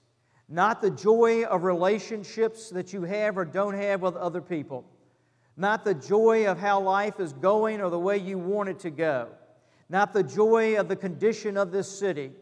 not 0.48 0.82
the 0.82 0.90
joy 0.90 1.44
of 1.44 1.64
relationships 1.64 2.70
that 2.70 2.92
you 2.92 3.02
have 3.02 3.38
or 3.38 3.44
don't 3.44 3.74
have 3.74 4.02
with 4.02 4.16
other 4.16 4.40
people 4.40 4.84
not 5.56 5.84
the 5.84 5.94
joy 5.94 6.46
of 6.46 6.58
how 6.58 6.80
life 6.80 7.20
is 7.20 7.32
going 7.32 7.80
or 7.80 7.90
the 7.90 7.98
way 7.98 8.16
you 8.18 8.38
want 8.38 8.68
it 8.68 8.78
to 8.80 8.90
go, 8.90 9.28
not 9.88 10.12
the 10.12 10.22
joy 10.22 10.78
of 10.78 10.88
the 10.88 10.96
condition 10.96 11.56
of 11.56 11.70
this 11.70 11.88
city. 11.88 12.32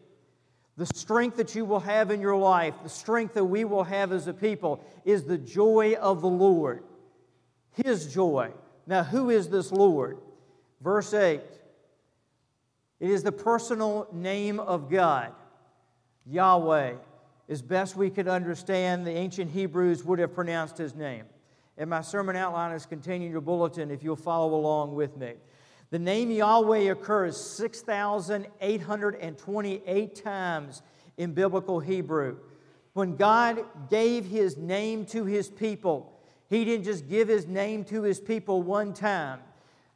The 0.77 0.85
strength 0.85 1.37
that 1.37 1.53
you 1.53 1.65
will 1.65 1.81
have 1.81 2.11
in 2.11 2.21
your 2.21 2.37
life, 2.37 2.73
the 2.81 2.89
strength 2.89 3.33
that 3.33 3.43
we 3.43 3.65
will 3.65 3.83
have 3.83 4.13
as 4.13 4.27
a 4.27 4.33
people, 4.33 4.83
is 5.03 5.25
the 5.25 5.37
joy 5.37 5.95
of 5.99 6.21
the 6.21 6.29
Lord. 6.29 6.83
His 7.73 8.11
joy. 8.11 8.51
Now, 8.87 9.03
who 9.03 9.29
is 9.29 9.49
this 9.49 9.71
Lord? 9.71 10.17
Verse 10.81 11.13
8 11.13 11.41
it 13.01 13.09
is 13.09 13.23
the 13.23 13.31
personal 13.31 14.07
name 14.13 14.59
of 14.59 14.87
God, 14.87 15.31
Yahweh. 16.27 16.93
As 17.49 17.63
best 17.63 17.95
we 17.95 18.11
could 18.11 18.27
understand, 18.27 19.07
the 19.07 19.11
ancient 19.11 19.49
Hebrews 19.49 20.05
would 20.05 20.19
have 20.19 20.35
pronounced 20.35 20.77
his 20.77 20.93
name. 20.93 21.25
And 21.79 21.89
my 21.89 22.01
sermon 22.01 22.35
outline 22.35 22.73
is 22.73 22.85
contained 22.85 23.23
in 23.23 23.31
your 23.31 23.41
bulletin 23.41 23.89
if 23.89 24.03
you'll 24.03 24.15
follow 24.15 24.53
along 24.53 24.93
with 24.93 25.17
me. 25.17 25.33
The 25.89 25.97
name 25.97 26.29
Yahweh 26.29 26.91
occurs 26.91 27.37
6,828 27.37 30.15
times 30.15 30.83
in 31.17 31.33
biblical 31.33 31.79
Hebrew. 31.79 32.37
When 32.93 33.15
God 33.15 33.65
gave 33.89 34.25
his 34.25 34.57
name 34.57 35.07
to 35.07 35.25
his 35.25 35.49
people, 35.49 36.21
he 36.51 36.65
didn't 36.65 36.85
just 36.85 37.09
give 37.09 37.29
his 37.29 37.47
name 37.47 37.83
to 37.85 38.03
his 38.03 38.19
people 38.19 38.61
one 38.61 38.93
time. 38.93 39.39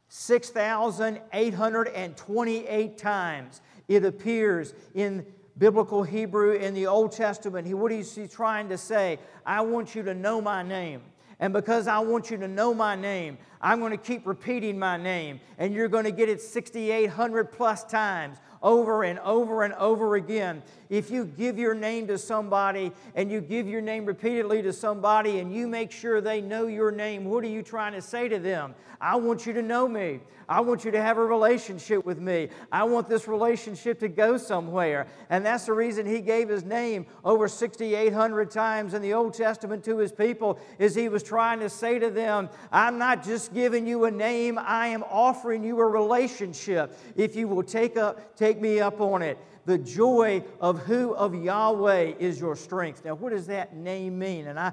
6,828 0.08 2.98
times 2.98 3.60
it 3.88 4.04
appears 4.04 4.74
in 4.94 5.26
biblical 5.58 6.02
Hebrew 6.02 6.52
in 6.52 6.74
the 6.74 6.86
Old 6.86 7.12
Testament. 7.12 7.66
What 7.68 7.92
is 7.92 8.14
he 8.14 8.26
trying 8.26 8.68
to 8.68 8.78
say? 8.78 9.18
I 9.44 9.60
want 9.62 9.94
you 9.94 10.02
to 10.02 10.14
know 10.14 10.40
my 10.40 10.62
name. 10.62 11.02
And 11.38 11.52
because 11.52 11.86
I 11.86 11.98
want 11.98 12.30
you 12.30 12.38
to 12.38 12.48
know 12.48 12.72
my 12.72 12.96
name, 12.96 13.38
I'm 13.60 13.80
going 13.80 13.92
to 13.92 13.98
keep 13.98 14.26
repeating 14.26 14.78
my 14.78 14.96
name. 14.96 15.40
And 15.58 15.74
you're 15.74 15.88
going 15.88 16.04
to 16.04 16.10
get 16.10 16.28
it 16.28 16.40
6,800 16.40 17.52
plus 17.52 17.84
times 17.84 18.38
over 18.62 19.04
and 19.04 19.18
over 19.20 19.62
and 19.62 19.74
over 19.74 20.16
again. 20.16 20.62
If 20.88 21.10
you 21.10 21.24
give 21.24 21.58
your 21.58 21.74
name 21.74 22.06
to 22.08 22.18
somebody 22.18 22.92
and 23.14 23.30
you 23.30 23.40
give 23.40 23.66
your 23.66 23.80
name 23.80 24.06
repeatedly 24.06 24.62
to 24.62 24.72
somebody 24.72 25.40
and 25.40 25.52
you 25.52 25.66
make 25.66 25.90
sure 25.90 26.20
they 26.20 26.40
know 26.40 26.66
your 26.66 26.90
name, 26.90 27.24
what 27.24 27.44
are 27.44 27.48
you 27.48 27.62
trying 27.62 27.92
to 27.92 28.02
say 28.02 28.28
to 28.28 28.38
them? 28.38 28.74
I 29.00 29.16
want 29.16 29.46
you 29.46 29.52
to 29.52 29.62
know 29.62 29.86
me. 29.86 30.20
I 30.48 30.60
want 30.60 30.84
you 30.84 30.90
to 30.92 31.02
have 31.02 31.18
a 31.18 31.24
relationship 31.24 32.04
with 32.04 32.18
me. 32.18 32.48
I 32.70 32.84
want 32.84 33.08
this 33.08 33.26
relationship 33.26 33.98
to 34.00 34.08
go 34.08 34.36
somewhere. 34.36 35.08
And 35.28 35.44
that's 35.44 35.66
the 35.66 35.72
reason 35.72 36.06
he 36.06 36.20
gave 36.20 36.48
his 36.48 36.64
name 36.64 37.06
over 37.24 37.48
6,800 37.48 38.50
times 38.50 38.94
in 38.94 39.02
the 39.02 39.14
Old 39.14 39.34
Testament 39.34 39.84
to 39.84 39.98
his 39.98 40.12
people, 40.12 40.58
is 40.78 40.94
he 40.94 41.08
was 41.08 41.22
trying 41.22 41.60
to 41.60 41.68
say 41.68 41.98
to 41.98 42.10
them, 42.10 42.48
I'm 42.70 42.98
not 42.98 43.24
just 43.24 43.52
giving 43.52 43.86
you 43.86 44.04
a 44.04 44.10
name, 44.10 44.58
I 44.58 44.88
am 44.88 45.02
offering 45.04 45.64
you 45.64 45.80
a 45.80 45.86
relationship. 45.86 46.96
If 47.16 47.34
you 47.34 47.48
will 47.48 47.64
take, 47.64 47.96
up, 47.96 48.36
take 48.36 48.60
me 48.60 48.80
up 48.80 49.00
on 49.00 49.22
it. 49.22 49.38
The 49.64 49.78
joy 49.78 50.44
of 50.60 50.78
who 50.80 51.12
of 51.14 51.34
Yahweh 51.34 52.14
is 52.20 52.40
your 52.40 52.54
strength. 52.54 53.04
Now, 53.04 53.14
what 53.14 53.32
does 53.32 53.48
that 53.48 53.74
name 53.74 54.16
mean? 54.16 54.46
And 54.46 54.60
I, 54.60 54.72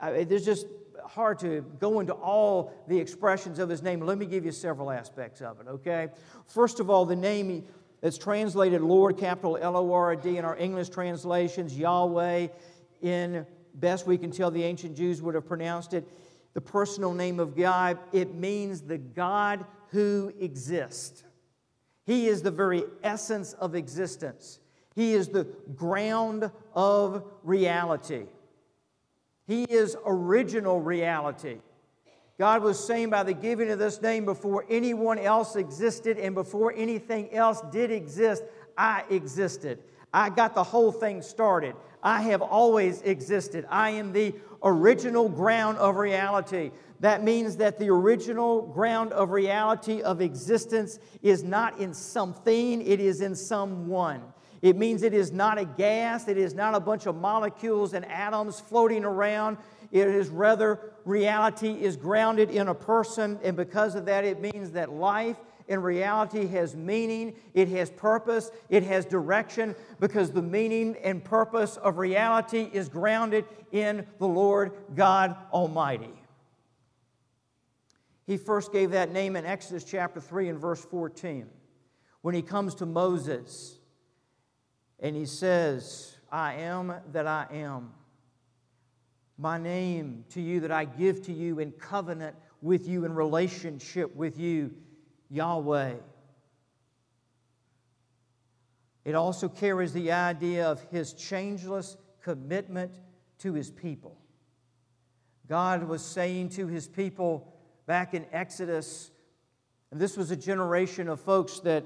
I 0.00 0.24
there's 0.24 0.44
just 0.44 0.66
hard 1.06 1.38
to 1.40 1.64
go 1.80 2.00
into 2.00 2.12
all 2.12 2.72
the 2.88 2.98
expressions 2.98 3.58
of 3.58 3.68
his 3.68 3.82
name. 3.82 4.00
Let 4.00 4.18
me 4.18 4.26
give 4.26 4.44
you 4.44 4.52
several 4.52 4.90
aspects 4.90 5.40
of 5.40 5.60
it, 5.60 5.68
okay? 5.68 6.08
First 6.46 6.80
of 6.80 6.90
all, 6.90 7.04
the 7.04 7.16
name 7.16 7.64
that's 8.00 8.18
translated 8.18 8.82
Lord, 8.82 9.16
capital 9.16 9.56
L 9.60 9.76
O 9.76 9.92
R 9.92 10.16
D 10.16 10.36
in 10.36 10.44
our 10.44 10.56
English 10.56 10.90
translations, 10.90 11.76
Yahweh, 11.76 12.48
in 13.02 13.46
best 13.74 14.06
we 14.06 14.18
can 14.18 14.30
tell 14.30 14.50
the 14.50 14.62
ancient 14.62 14.96
Jews 14.96 15.22
would 15.22 15.34
have 15.34 15.46
pronounced 15.46 15.94
it, 15.94 16.06
the 16.52 16.60
personal 16.60 17.12
name 17.12 17.40
of 17.40 17.56
God, 17.56 17.98
it 18.12 18.34
means 18.34 18.82
the 18.82 18.98
God 18.98 19.64
who 19.88 20.32
exists. 20.38 21.24
He 22.04 22.26
is 22.26 22.42
the 22.42 22.50
very 22.50 22.84
essence 23.02 23.54
of 23.54 23.74
existence. 23.74 24.60
He 24.94 25.14
is 25.14 25.28
the 25.28 25.44
ground 25.74 26.50
of 26.74 27.24
reality. 27.42 28.26
He 29.46 29.64
is 29.64 29.96
original 30.06 30.80
reality. 30.80 31.58
God 32.38 32.62
was 32.62 32.84
saying 32.84 33.10
by 33.10 33.22
the 33.22 33.34
giving 33.34 33.70
of 33.70 33.78
this 33.78 34.02
name 34.02 34.24
before 34.24 34.64
anyone 34.68 35.18
else 35.18 35.54
existed 35.54 36.18
and 36.18 36.34
before 36.34 36.72
anything 36.76 37.32
else 37.32 37.62
did 37.70 37.90
exist, 37.92 38.42
I 38.76 39.04
existed. 39.08 39.78
I 40.12 40.30
got 40.30 40.54
the 40.54 40.64
whole 40.64 40.90
thing 40.90 41.22
started. 41.22 41.76
I 42.02 42.22
have 42.22 42.42
always 42.42 43.02
existed. 43.02 43.66
I 43.68 43.90
am 43.90 44.12
the 44.12 44.34
original 44.62 45.28
ground 45.28 45.78
of 45.78 45.96
reality. 45.96 46.70
That 47.00 47.22
means 47.22 47.56
that 47.56 47.78
the 47.78 47.90
original 47.90 48.62
ground 48.62 49.12
of 49.12 49.30
reality 49.30 50.02
of 50.02 50.20
existence 50.20 50.98
is 51.22 51.42
not 51.42 51.78
in 51.78 51.94
something, 51.94 52.80
it 52.82 53.00
is 53.00 53.20
in 53.20 53.34
someone. 53.36 54.22
It 54.64 54.78
means 54.78 55.02
it 55.02 55.12
is 55.12 55.30
not 55.30 55.58
a 55.58 55.66
gas, 55.66 56.26
it 56.26 56.38
is 56.38 56.54
not 56.54 56.74
a 56.74 56.80
bunch 56.80 57.04
of 57.04 57.16
molecules 57.16 57.92
and 57.92 58.02
atoms 58.06 58.60
floating 58.60 59.04
around. 59.04 59.58
It 59.92 60.08
is 60.08 60.30
rather 60.30 60.80
reality 61.04 61.72
is 61.72 61.98
grounded 61.98 62.48
in 62.48 62.68
a 62.68 62.74
person, 62.74 63.38
and 63.44 63.58
because 63.58 63.94
of 63.94 64.06
that, 64.06 64.24
it 64.24 64.40
means 64.40 64.70
that 64.70 64.90
life 64.90 65.36
in 65.68 65.82
reality 65.82 66.46
has 66.46 66.74
meaning, 66.74 67.34
it 67.52 67.68
has 67.68 67.90
purpose, 67.90 68.50
it 68.70 68.82
has 68.84 69.04
direction, 69.04 69.74
because 70.00 70.30
the 70.30 70.40
meaning 70.40 70.96
and 71.04 71.22
purpose 71.22 71.76
of 71.76 71.98
reality 71.98 72.70
is 72.72 72.88
grounded 72.88 73.44
in 73.70 74.06
the 74.18 74.26
Lord 74.26 74.72
God 74.94 75.36
Almighty. 75.52 76.22
He 78.26 78.38
first 78.38 78.72
gave 78.72 78.92
that 78.92 79.12
name 79.12 79.36
in 79.36 79.44
Exodus 79.44 79.84
chapter 79.84 80.20
3 80.20 80.48
and 80.48 80.58
verse 80.58 80.82
14 80.86 81.50
when 82.22 82.34
he 82.34 82.40
comes 82.40 82.74
to 82.76 82.86
Moses 82.86 83.76
and 85.00 85.16
he 85.16 85.26
says, 85.26 86.16
I 86.30 86.54
am 86.54 86.94
that 87.12 87.26
I 87.26 87.46
am. 87.52 87.92
My 89.36 89.58
name 89.58 90.24
to 90.30 90.40
you 90.40 90.60
that 90.60 90.70
I 90.70 90.84
give 90.84 91.22
to 91.22 91.32
you 91.32 91.58
in 91.58 91.72
covenant 91.72 92.36
with 92.62 92.88
you, 92.88 93.04
in 93.04 93.14
relationship 93.14 94.14
with 94.14 94.38
you, 94.38 94.72
Yahweh. 95.30 95.94
It 99.04 99.14
also 99.14 99.48
carries 99.48 99.92
the 99.92 100.12
idea 100.12 100.66
of 100.66 100.80
his 100.90 101.12
changeless 101.12 101.96
commitment 102.22 102.98
to 103.38 103.52
his 103.52 103.70
people. 103.70 104.16
God 105.46 105.84
was 105.84 106.02
saying 106.02 106.50
to 106.50 106.66
his 106.66 106.88
people 106.88 107.54
back 107.86 108.14
in 108.14 108.24
Exodus, 108.32 109.10
and 109.90 110.00
this 110.00 110.16
was 110.16 110.30
a 110.30 110.36
generation 110.36 111.08
of 111.08 111.20
folks 111.20 111.60
that 111.60 111.84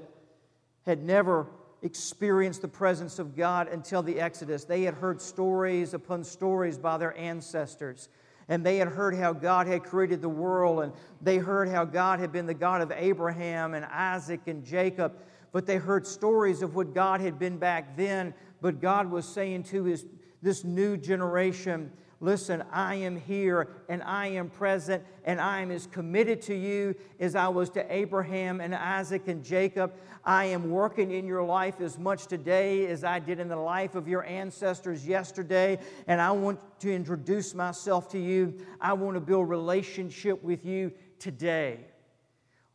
had 0.85 1.03
never 1.03 1.47
experienced 1.81 2.61
the 2.61 2.67
presence 2.67 3.19
of 3.19 3.35
God 3.35 3.67
until 3.67 4.01
the 4.01 4.19
Exodus. 4.19 4.65
They 4.65 4.83
had 4.83 4.95
heard 4.95 5.21
stories 5.21 5.93
upon 5.93 6.23
stories 6.23 6.77
by 6.77 6.97
their 6.97 7.17
ancestors. 7.17 8.09
And 8.47 8.65
they 8.65 8.77
had 8.77 8.87
heard 8.87 9.15
how 9.15 9.33
God 9.33 9.67
had 9.67 9.83
created 9.83 10.21
the 10.21 10.29
world, 10.29 10.83
and 10.83 10.91
they 11.21 11.37
heard 11.37 11.69
how 11.69 11.85
God 11.85 12.19
had 12.19 12.31
been 12.31 12.47
the 12.47 12.53
God 12.53 12.81
of 12.81 12.91
Abraham 12.91 13.75
and 13.75 13.85
Isaac 13.85 14.41
and 14.47 14.65
Jacob. 14.65 15.13
But 15.51 15.65
they 15.67 15.77
heard 15.77 16.05
stories 16.05 16.61
of 16.61 16.75
what 16.75 16.93
God 16.93 17.21
had 17.21 17.37
been 17.37 17.57
back 17.57 17.95
then. 17.95 18.33
But 18.61 18.81
God 18.81 19.09
was 19.09 19.25
saying 19.25 19.63
to 19.65 19.83
his, 19.83 20.05
this 20.41 20.63
new 20.63 20.97
generation, 20.97 21.91
Listen, 22.21 22.63
I 22.71 22.95
am 22.95 23.15
here 23.15 23.69
and 23.87 24.03
I 24.03 24.27
am 24.27 24.49
present 24.49 25.03
and 25.23 25.39
I 25.39 25.61
am 25.61 25.71
as 25.71 25.87
committed 25.87 26.41
to 26.43 26.53
you 26.53 26.95
as 27.17 27.33
I 27.33 27.47
was 27.47 27.69
to 27.71 27.93
Abraham 27.93 28.59
and 28.59 28.75
Isaac 28.75 29.29
and 29.29 29.41
Jacob. 29.41 29.93
I 30.25 30.45
am 30.45 30.69
working 30.69 31.11
in 31.11 31.25
your 31.25 31.43
life 31.43 31.79
as 31.79 31.97
much 31.97 32.27
today 32.27 32.87
as 32.87 33.05
I 33.05 33.19
did 33.19 33.39
in 33.39 33.47
the 33.47 33.55
life 33.55 33.95
of 33.95 34.07
your 34.07 34.25
ancestors 34.25 35.07
yesterday. 35.07 35.79
And 36.07 36.19
I 36.19 36.31
want 36.31 36.59
to 36.81 36.93
introduce 36.93 37.53
myself 37.53 38.09
to 38.09 38.19
you. 38.19 38.65
I 38.81 38.93
want 38.93 39.15
to 39.15 39.21
build 39.21 39.47
relationship 39.47 40.43
with 40.43 40.65
you 40.65 40.91
today. 41.19 41.88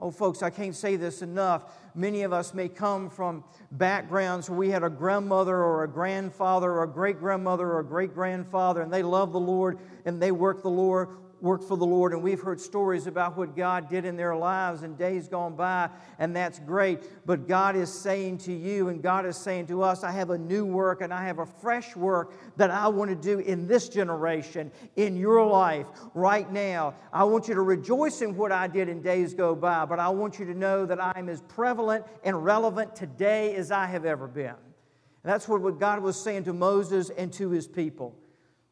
Oh, 0.01 0.11
folks, 0.11 0.43
I 0.43 0.51
can't 0.51 0.75
say 0.75 0.97
this 0.97 1.23
enough. 1.23 1.73
Many 1.95 2.23
of 2.23 2.33
us 2.33 2.53
may 2.53 2.69
come 2.69 3.09
from 3.09 3.45
backgrounds 3.71 4.51
where 4.51 4.59
we 4.59 4.71
had 4.71 4.83
a 4.83 4.91
grandmother 4.91 5.57
or 5.57 5.85
a 5.85 5.89
grandfather 5.89 6.71
or 6.71 6.83
a 6.83 6.89
great 6.89 7.21
grandmother 7.21 7.67
or 7.67 7.79
a 7.79 7.85
great 7.85 8.13
grandfather, 8.13 8.83
and 8.83 8.93
they 8.93 9.05
loved 9.05 9.33
the 9.33 9.41
Lord 9.41 9.79
and 10.05 10.21
they 10.21 10.33
worked 10.33 10.63
the 10.63 10.71
Lord 10.71 11.09
worked 11.45 11.65
for 11.65 11.77
the 11.77 11.85
Lord, 11.85 12.15
and 12.15 12.23
we've 12.23 12.41
heard 12.41 12.59
stories 12.59 13.07
about 13.07 13.37
what 13.37 13.55
God 13.55 13.89
did 13.89 14.07
in 14.07 14.17
their 14.17 14.35
lives 14.35 14.83
in 14.83 14.97
days 14.97 15.29
gone 15.29 15.55
by, 15.55 15.91
and 16.19 16.35
that's 16.35 16.59
great. 16.59 17.01
But 17.27 17.47
God 17.47 17.77
is 17.77 17.93
saying 17.93 18.39
to 18.39 18.53
you, 18.53 18.89
and 18.89 19.03
God 19.03 19.27
is 19.27 19.37
saying 19.37 19.67
to 19.67 19.83
us, 19.83 20.03
I 20.03 20.11
have 20.11 20.31
a 20.31 20.39
new 20.39 20.65
work 20.65 21.03
and 21.03 21.13
I 21.13 21.27
have 21.27 21.39
a 21.39 21.47
fresh 21.47 21.95
work 21.95 22.33
that 22.57 22.71
I 22.71 22.89
want 22.89 23.11
to 23.11 23.15
do 23.15 23.41
in 23.41 23.69
this 23.69 23.91
generation, 23.91 24.73
in 24.97 25.17
your 25.17 25.47
life, 25.47 25.87
right 26.15 26.51
now. 26.51 26.95
I 27.13 27.25
want 27.25 27.47
you 27.47 27.55
to 27.55 27.63
rejoice 27.63 28.23
in 28.23 28.35
what 28.37 28.51
I 28.51 28.67
did 28.67 28.89
in 28.89 29.03
days 29.03 29.35
go 29.35 29.55
by, 29.55 29.85
but 29.85 29.99
I 29.99 30.09
want 30.09 30.39
you 30.39 30.47
to 30.47 30.55
know 30.55 30.87
that 30.87 30.99
I'm 30.99 31.29
as 31.29 31.43
prevalent 31.43 32.07
and 32.25 32.43
relevant 32.43 32.97
today 32.97 33.55
as 33.55 33.71
I 33.71 33.85
have 33.85 34.07
ever 34.07 34.27
been. 34.27 34.47
And 34.49 35.33
that's 35.33 35.47
what 35.47 35.79
God 35.79 36.01
was 36.01 36.19
saying 36.19 36.45
to 36.45 36.55
Moses 36.55 37.11
and 37.11 37.31
to 37.35 37.51
his 37.51 37.69
people. 37.69 38.17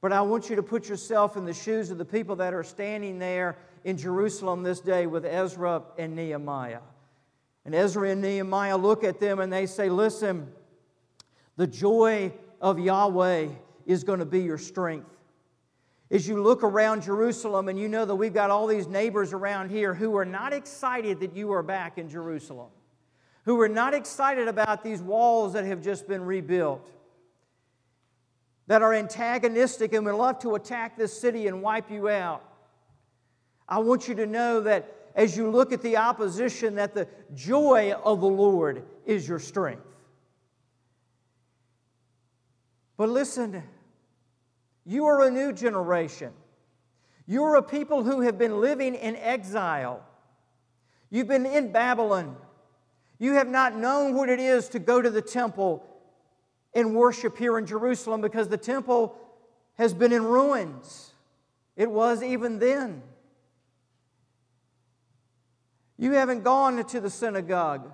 But 0.03 0.13
I 0.13 0.21
want 0.21 0.51
you 0.51 0.57
to 0.57 0.65
put 0.65 0.89
yourself 0.89 1.37
in 1.37 1.45
the 1.45 1.55
shoes 1.55 1.91
of 1.91 1.97
the 1.97 2.05
people 2.05 2.37
that 2.37 2.53
are 2.53 2.65
standing 2.65 3.21
there 3.21 3.57
in 3.85 3.97
Jerusalem 3.97 4.65
this 4.65 4.81
day 4.81 5.07
with 5.07 5.25
Ezra 5.25 5.85
and 5.97 6.17
Nehemiah. 6.17 6.81
And 7.65 7.73
Ezra 7.73 8.11
and 8.11 8.21
Nehemiah 8.21 8.77
look 8.77 9.05
at 9.05 9.21
them 9.21 9.39
and 9.39 9.53
they 9.53 9.65
say, 9.67 9.89
Listen, 9.89 10.49
the 11.57 11.69
joy 11.69 12.33
of 12.61 12.81
Yahweh 12.81 13.49
is 13.87 14.03
going 14.03 14.19
to 14.19 14.27
be 14.27 14.41
your 14.41 14.59
strength. 14.59 15.09
As 16.11 16.27
you 16.27 16.43
look 16.43 16.65
around 16.65 17.05
Jerusalem 17.05 17.69
and 17.69 17.79
you 17.79 17.89
know 17.89 18.05
that 18.05 18.17
we've 18.17 18.35
got 18.35 18.51
all 18.51 18.67
these 18.67 18.89
neighbors 18.89 19.33
around 19.33 19.71
here 19.71 19.95
who 19.95 20.17
are 20.17 20.25
not 20.25 20.53
excited 20.53 21.21
that 21.21 21.37
you 21.37 21.53
are 21.53 21.63
back 21.63 21.97
in 21.97 22.09
Jerusalem, 22.09 22.71
who 23.45 23.61
are 23.61 23.69
not 23.69 23.95
excited 23.95 24.49
about 24.49 24.83
these 24.83 25.01
walls 25.01 25.53
that 25.53 25.65
have 25.65 25.81
just 25.81 26.09
been 26.09 26.25
rebuilt 26.25 26.87
that 28.67 28.83
are 28.83 28.95
antagonistic 28.95 29.93
and 29.93 30.05
would 30.05 30.15
love 30.15 30.39
to 30.41 30.55
attack 30.55 30.97
this 30.97 31.19
city 31.19 31.47
and 31.47 31.63
wipe 31.63 31.91
you 31.91 32.09
out. 32.09 32.43
I 33.69 33.79
want 33.79 34.09
you 34.09 34.15
to 34.17 34.27
know 34.27 34.61
that 34.61 35.11
as 35.15 35.37
you 35.37 35.51
look 35.51 35.73
at 35.73 35.83
the 35.83 35.97
opposition 35.97 36.77
that 36.77 36.95
the 36.95 37.09
joy 37.35 37.93
of 37.93 38.21
the 38.21 38.29
Lord 38.29 38.85
is 39.05 39.29
your 39.29 39.39
strength. 39.39 39.87
But 42.97 43.09
listen, 43.09 43.63
you 44.85 45.07
are 45.07 45.27
a 45.27 45.31
new 45.31 45.53
generation. 45.53 46.33
You're 47.27 47.57
a 47.57 47.63
people 47.63 48.05
who 48.05 48.21
have 48.21 48.39
been 48.39 48.61
living 48.61 48.95
in 48.95 49.17
exile. 49.17 50.05
You've 51.11 51.29
been 51.29 51.47
in 51.47 51.73
Babylon. 51.73 52.37
You 53.19 53.35
have 53.35 53.49
not 53.49 53.77
known 53.77 54.15
what 54.15 54.29
it 54.29 54.41
is 54.41 54.69
to 54.71 54.79
go 54.79 55.01
to 55.01 55.11
the 55.11 55.23
temple 55.23 55.87
in 56.75 56.95
worship 56.95 57.37
here 57.37 57.59
in 57.59 57.67
Jerusalem 57.67 58.21
because 58.21 58.49
the 58.49 58.57
temple 58.57 59.17
has 59.75 59.93
been 59.93 60.13
in 60.13 60.25
ruins. 60.25 61.13
It 61.77 61.91
was 61.91 62.23
even 62.23 62.59
then. 62.59 63.03
You 65.99 66.13
haven't 66.13 66.43
gone 66.43 66.85
to 66.85 67.01
the 67.01 67.11
synagogue. 67.11 67.91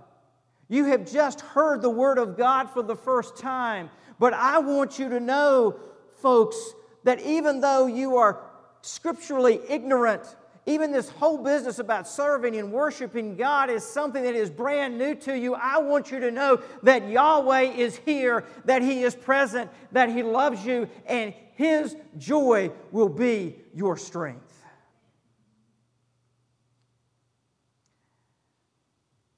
You 0.69 0.87
have 0.87 1.11
just 1.11 1.41
heard 1.41 1.83
the 1.83 1.91
word 1.91 2.19
of 2.19 2.37
God 2.37 2.71
for 2.71 2.83
the 2.83 2.97
first 2.97 3.37
time. 3.37 3.91
But 4.19 4.35
I 4.35 4.59
want 4.59 4.99
you 4.99 5.09
to 5.11 5.21
know, 5.21 5.77
folks, 6.17 6.57
that 7.05 7.21
even 7.21 7.61
though 7.61 7.87
you 7.87 8.17
are 8.17 8.41
scripturally 8.83 9.61
ignorant, 9.69 10.37
even 10.69 10.93
this 10.93 11.09
whole 11.09 11.39
business 11.39 11.79
about 11.79 12.07
serving 12.07 12.55
and 12.57 12.71
worshiping 12.71 13.37
God 13.37 13.71
is 13.71 13.83
something 13.83 14.23
that 14.23 14.35
is 14.35 14.51
brand 14.51 14.99
new 14.99 15.15
to 15.15 15.37
you. 15.37 15.55
I 15.55 15.79
want 15.79 16.11
you 16.11 16.21
to 16.21 16.31
know 16.31 16.63
that 16.83 17.09
Yahweh 17.09 17.73
is 17.73 17.97
here, 17.97 18.45
that 18.67 18.83
He 18.83 19.03
is 19.03 19.15
present, 19.15 19.71
that 19.93 20.11
He 20.11 20.23
loves 20.23 20.65
you, 20.65 20.89
and 21.07 21.33
His 21.55 21.97
joy 22.19 22.71
will 22.93 23.09
be 23.09 23.57
your 23.75 23.97
strength. 23.97 24.45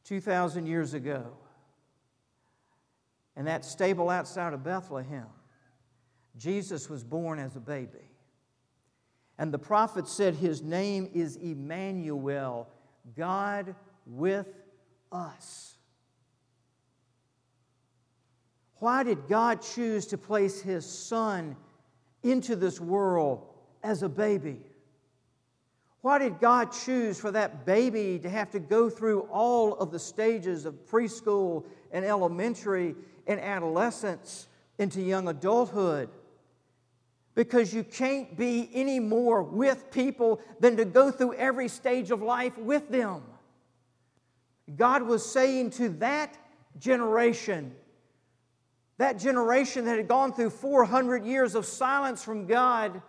Two 0.04 0.20
thousand 0.20 0.66
years 0.66 0.92
ago, 0.92 1.36
in 3.36 3.44
that 3.44 3.64
stable 3.64 4.10
outside 4.10 4.52
of 4.52 4.64
Bethlehem, 4.64 5.28
Jesus 6.36 6.90
was 6.90 7.04
born 7.04 7.38
as 7.38 7.54
a 7.54 7.60
baby. 7.60 8.09
And 9.40 9.54
the 9.54 9.58
prophet 9.58 10.06
said, 10.06 10.34
His 10.34 10.60
name 10.60 11.08
is 11.14 11.36
Emmanuel, 11.36 12.68
God 13.16 13.74
with 14.06 14.46
us. 15.10 15.78
Why 18.80 19.02
did 19.02 19.28
God 19.28 19.62
choose 19.62 20.08
to 20.08 20.18
place 20.18 20.60
His 20.60 20.84
Son 20.84 21.56
into 22.22 22.54
this 22.54 22.78
world 22.78 23.46
as 23.82 24.02
a 24.02 24.10
baby? 24.10 24.60
Why 26.02 26.18
did 26.18 26.38
God 26.38 26.72
choose 26.72 27.18
for 27.18 27.30
that 27.30 27.64
baby 27.64 28.18
to 28.18 28.28
have 28.28 28.50
to 28.50 28.60
go 28.60 28.90
through 28.90 29.20
all 29.32 29.72
of 29.72 29.90
the 29.90 29.98
stages 29.98 30.66
of 30.66 30.86
preschool 30.86 31.64
and 31.92 32.04
elementary 32.04 32.94
and 33.26 33.40
adolescence 33.40 34.48
into 34.76 35.00
young 35.00 35.28
adulthood? 35.28 36.10
Because 37.40 37.72
you 37.72 37.82
can't 37.82 38.36
be 38.36 38.68
any 38.74 39.00
more 39.00 39.42
with 39.42 39.90
people 39.90 40.42
than 40.60 40.76
to 40.76 40.84
go 40.84 41.10
through 41.10 41.32
every 41.32 41.68
stage 41.68 42.10
of 42.10 42.20
life 42.20 42.58
with 42.58 42.90
them. 42.90 43.22
God 44.76 45.04
was 45.04 45.24
saying 45.24 45.70
to 45.70 45.88
that 46.00 46.36
generation, 46.78 47.74
that 48.98 49.18
generation 49.18 49.86
that 49.86 49.96
had 49.96 50.06
gone 50.06 50.34
through 50.34 50.50
400 50.50 51.24
years 51.24 51.54
of 51.54 51.64
silence 51.64 52.22
from 52.22 52.46
God, 52.46 53.00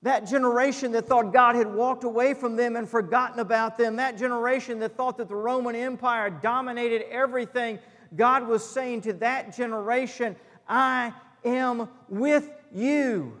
that 0.00 0.26
generation 0.26 0.92
that 0.92 1.06
thought 1.06 1.30
God 1.30 1.54
had 1.54 1.70
walked 1.70 2.04
away 2.04 2.32
from 2.32 2.56
them 2.56 2.76
and 2.76 2.88
forgotten 2.88 3.40
about 3.40 3.76
them, 3.76 3.96
that 3.96 4.16
generation 4.16 4.78
that 4.78 4.96
thought 4.96 5.18
that 5.18 5.28
the 5.28 5.36
Roman 5.36 5.76
Empire 5.76 6.30
dominated 6.30 7.02
everything, 7.10 7.78
God 8.16 8.48
was 8.48 8.66
saying 8.66 9.02
to 9.02 9.12
that 9.12 9.54
generation, 9.54 10.34
I 10.66 11.12
am 11.44 11.90
with 12.08 12.48
you. 12.72 13.36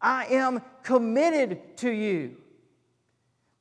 I 0.00 0.26
am 0.26 0.62
committed 0.82 1.76
to 1.78 1.90
you. 1.90 2.36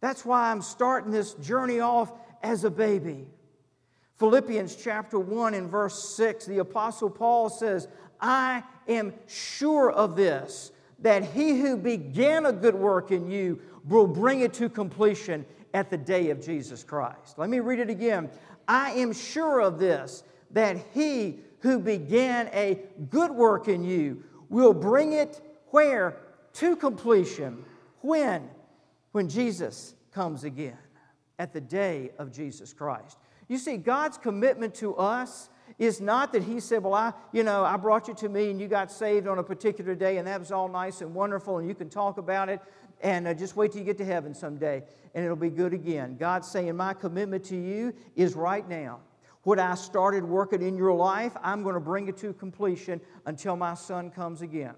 That's 0.02 0.24
why 0.24 0.52
I'm 0.52 0.62
starting 0.62 1.12
this 1.12 1.34
journey 1.36 1.80
off 1.80 2.12
as 2.44 2.64
a 2.64 2.70
baby. 2.70 3.28
Philippians 4.18 4.76
chapter 4.76 5.20
1 5.20 5.54
and 5.54 5.70
verse 5.70 6.16
6, 6.16 6.46
the 6.46 6.60
Apostle 6.60 7.10
Paul 7.10 7.50
says, 7.50 7.88
I 8.20 8.64
am 8.88 9.14
sure 9.28 9.92
of 9.92 10.16
this, 10.16 10.72
that 11.00 11.24
he 11.24 11.60
who 11.60 11.78
began 11.78 12.46
a 12.46 12.52
good 12.52 12.76
work 12.76 13.12
in 13.12 13.30
you 13.30 13.60
will 13.86 14.08
bring 14.08 14.42
it 14.42 14.54
to 14.56 14.70
completion 14.70 15.46
at 15.74 15.90
the 15.90 15.98
day 15.98 16.30
of 16.32 16.44
Jesus 16.44 16.84
Christ. 16.84 17.38
Let 17.38 17.50
me 17.50 17.60
read 17.60 17.80
it 17.80 17.90
again. 17.90 18.30
I 18.68 18.92
am 18.92 19.14
sure 19.14 19.62
of 19.62 19.80
this, 19.80 20.24
that 20.52 20.78
he 20.94 21.40
who 21.60 21.80
began 21.80 22.50
a 22.54 22.82
good 23.10 23.32
work 23.32 23.68
in 23.68 23.84
you 23.84 24.24
will 24.50 24.74
bring 24.74 25.14
it 25.14 25.42
where? 25.68 26.18
To 26.58 26.76
completion. 26.76 27.64
When? 28.02 28.50
When 29.12 29.30
Jesus 29.30 29.96
comes 30.12 30.44
again, 30.44 30.78
at 31.40 31.54
the 31.54 31.62
day 31.62 32.12
of 32.18 32.32
Jesus 32.32 32.74
Christ. 32.74 33.18
You 33.48 33.58
see, 33.58 33.78
God's 33.78 34.18
commitment 34.18 34.74
to 34.76 34.96
us 34.96 35.50
is 35.78 36.02
not 36.02 36.34
that 36.34 36.44
He 36.44 36.60
said, 36.60 36.84
Well, 36.84 36.94
I, 36.94 37.14
you 37.32 37.44
know, 37.44 37.64
I 37.64 37.78
brought 37.78 38.08
you 38.08 38.14
to 38.16 38.30
me 38.30 38.50
and 38.50 38.60
you 38.60 38.68
got 38.68 38.92
saved 38.92 39.28
on 39.28 39.38
a 39.38 39.44
particular 39.44 39.96
day, 39.96 40.18
and 40.18 40.28
that 40.28 40.40
was 40.40 40.52
all 40.52 40.68
nice 40.68 41.02
and 41.02 41.14
wonderful, 41.14 41.60
and 41.60 41.68
you 41.68 41.76
can 41.76 41.90
talk 41.90 42.18
about 42.18 42.50
it, 42.50 42.60
and 43.02 43.28
uh, 43.28 43.34
just 43.34 43.56
wait 43.56 43.72
till 43.72 43.80
you 43.80 43.86
get 43.86 43.98
to 44.00 44.06
heaven 44.06 44.34
someday, 44.34 44.84
and 45.14 45.24
it'll 45.24 45.38
be 45.38 45.50
good 45.50 45.74
again. 45.74 46.18
God's 46.18 46.48
saying, 46.48 46.76
My 46.76 46.94
commitment 46.94 47.44
to 47.46 47.56
you 47.56 47.94
is 48.16 48.36
right 48.36 48.68
now. 48.68 49.00
What 49.44 49.60
I 49.60 49.76
started 49.76 50.26
working 50.26 50.62
in 50.62 50.76
your 50.76 50.94
life, 50.94 51.34
I'm 51.42 51.64
going 51.64 51.76
to 51.76 51.80
bring 51.80 52.08
it 52.08 52.18
to 52.18 52.34
completion 52.34 53.00
until 53.26 53.56
my 53.56 53.76
son 53.76 54.10
comes 54.10 54.42
again. 54.42 54.74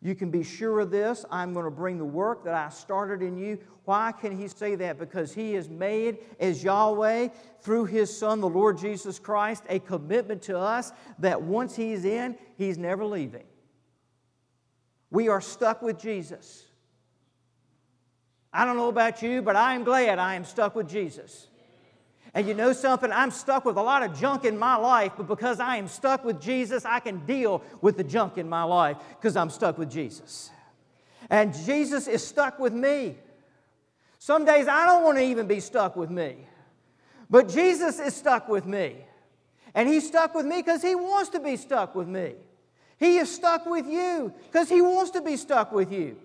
You 0.00 0.14
can 0.14 0.30
be 0.30 0.44
sure 0.44 0.80
of 0.80 0.90
this. 0.90 1.24
I'm 1.30 1.52
going 1.52 1.64
to 1.64 1.70
bring 1.70 1.98
the 1.98 2.04
work 2.04 2.44
that 2.44 2.54
I 2.54 2.68
started 2.68 3.20
in 3.20 3.36
you. 3.36 3.58
Why 3.84 4.12
can 4.12 4.36
he 4.36 4.46
say 4.46 4.76
that? 4.76 4.98
Because 4.98 5.32
he 5.34 5.54
has 5.54 5.68
made, 5.68 6.18
as 6.38 6.62
Yahweh, 6.62 7.28
through 7.62 7.86
his 7.86 8.16
Son, 8.16 8.40
the 8.40 8.48
Lord 8.48 8.78
Jesus 8.78 9.18
Christ, 9.18 9.64
a 9.68 9.80
commitment 9.80 10.42
to 10.42 10.58
us 10.58 10.92
that 11.18 11.42
once 11.42 11.74
he's 11.74 12.04
in, 12.04 12.36
he's 12.56 12.78
never 12.78 13.04
leaving. 13.04 13.44
We 15.10 15.28
are 15.28 15.40
stuck 15.40 15.82
with 15.82 15.98
Jesus. 15.98 16.64
I 18.52 18.64
don't 18.64 18.76
know 18.76 18.88
about 18.88 19.22
you, 19.22 19.42
but 19.42 19.56
I 19.56 19.74
am 19.74 19.84
glad 19.84 20.18
I 20.18 20.34
am 20.34 20.44
stuck 20.44 20.76
with 20.76 20.88
Jesus. 20.88 21.48
And 22.38 22.46
you 22.46 22.54
know 22.54 22.72
something? 22.72 23.10
I'm 23.10 23.32
stuck 23.32 23.64
with 23.64 23.76
a 23.76 23.82
lot 23.82 24.04
of 24.04 24.16
junk 24.16 24.44
in 24.44 24.56
my 24.56 24.76
life, 24.76 25.10
but 25.16 25.26
because 25.26 25.58
I 25.58 25.74
am 25.74 25.88
stuck 25.88 26.24
with 26.24 26.40
Jesus, 26.40 26.84
I 26.84 27.00
can 27.00 27.26
deal 27.26 27.64
with 27.80 27.96
the 27.96 28.04
junk 28.04 28.38
in 28.38 28.48
my 28.48 28.62
life 28.62 28.96
because 29.18 29.34
I'm 29.34 29.50
stuck 29.50 29.76
with 29.76 29.90
Jesus. 29.90 30.52
And 31.30 31.52
Jesus 31.52 32.06
is 32.06 32.24
stuck 32.24 32.60
with 32.60 32.72
me. 32.72 33.16
Some 34.20 34.44
days 34.44 34.68
I 34.68 34.86
don't 34.86 35.02
want 35.02 35.18
to 35.18 35.24
even 35.24 35.48
be 35.48 35.58
stuck 35.58 35.96
with 35.96 36.10
me, 36.10 36.46
but 37.28 37.48
Jesus 37.48 37.98
is 37.98 38.14
stuck 38.14 38.48
with 38.48 38.66
me. 38.66 38.98
And 39.74 39.88
He's 39.88 40.06
stuck 40.06 40.32
with 40.32 40.46
me 40.46 40.58
because 40.58 40.80
He 40.80 40.94
wants 40.94 41.30
to 41.30 41.40
be 41.40 41.56
stuck 41.56 41.96
with 41.96 42.06
me. 42.06 42.34
He 43.00 43.16
is 43.16 43.34
stuck 43.34 43.66
with 43.66 43.88
you 43.88 44.32
because 44.44 44.68
He 44.68 44.80
wants 44.80 45.10
to 45.10 45.22
be 45.22 45.36
stuck 45.36 45.72
with 45.72 45.90
you. 45.90 46.16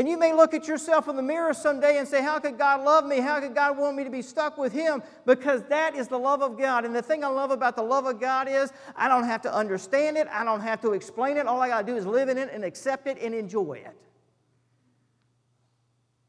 And 0.00 0.08
you 0.08 0.16
may 0.16 0.32
look 0.32 0.54
at 0.54 0.66
yourself 0.66 1.08
in 1.08 1.16
the 1.16 1.22
mirror 1.22 1.52
someday 1.52 1.98
and 1.98 2.08
say, 2.08 2.22
How 2.22 2.38
could 2.38 2.56
God 2.56 2.82
love 2.82 3.04
me? 3.04 3.20
How 3.20 3.38
could 3.38 3.54
God 3.54 3.76
want 3.76 3.98
me 3.98 4.04
to 4.04 4.08
be 4.08 4.22
stuck 4.22 4.56
with 4.56 4.72
Him? 4.72 5.02
Because 5.26 5.62
that 5.64 5.94
is 5.94 6.08
the 6.08 6.18
love 6.18 6.40
of 6.40 6.56
God. 6.56 6.86
And 6.86 6.96
the 6.96 7.02
thing 7.02 7.22
I 7.22 7.26
love 7.26 7.50
about 7.50 7.76
the 7.76 7.82
love 7.82 8.06
of 8.06 8.18
God 8.18 8.48
is 8.48 8.72
I 8.96 9.08
don't 9.08 9.24
have 9.24 9.42
to 9.42 9.54
understand 9.54 10.16
it, 10.16 10.26
I 10.28 10.42
don't 10.42 10.62
have 10.62 10.80
to 10.80 10.94
explain 10.94 11.36
it. 11.36 11.46
All 11.46 11.60
I 11.60 11.68
got 11.68 11.86
to 11.86 11.92
do 11.92 11.98
is 11.98 12.06
live 12.06 12.30
in 12.30 12.38
it 12.38 12.48
and 12.50 12.64
accept 12.64 13.08
it 13.08 13.18
and 13.20 13.34
enjoy 13.34 13.74
it. 13.74 13.94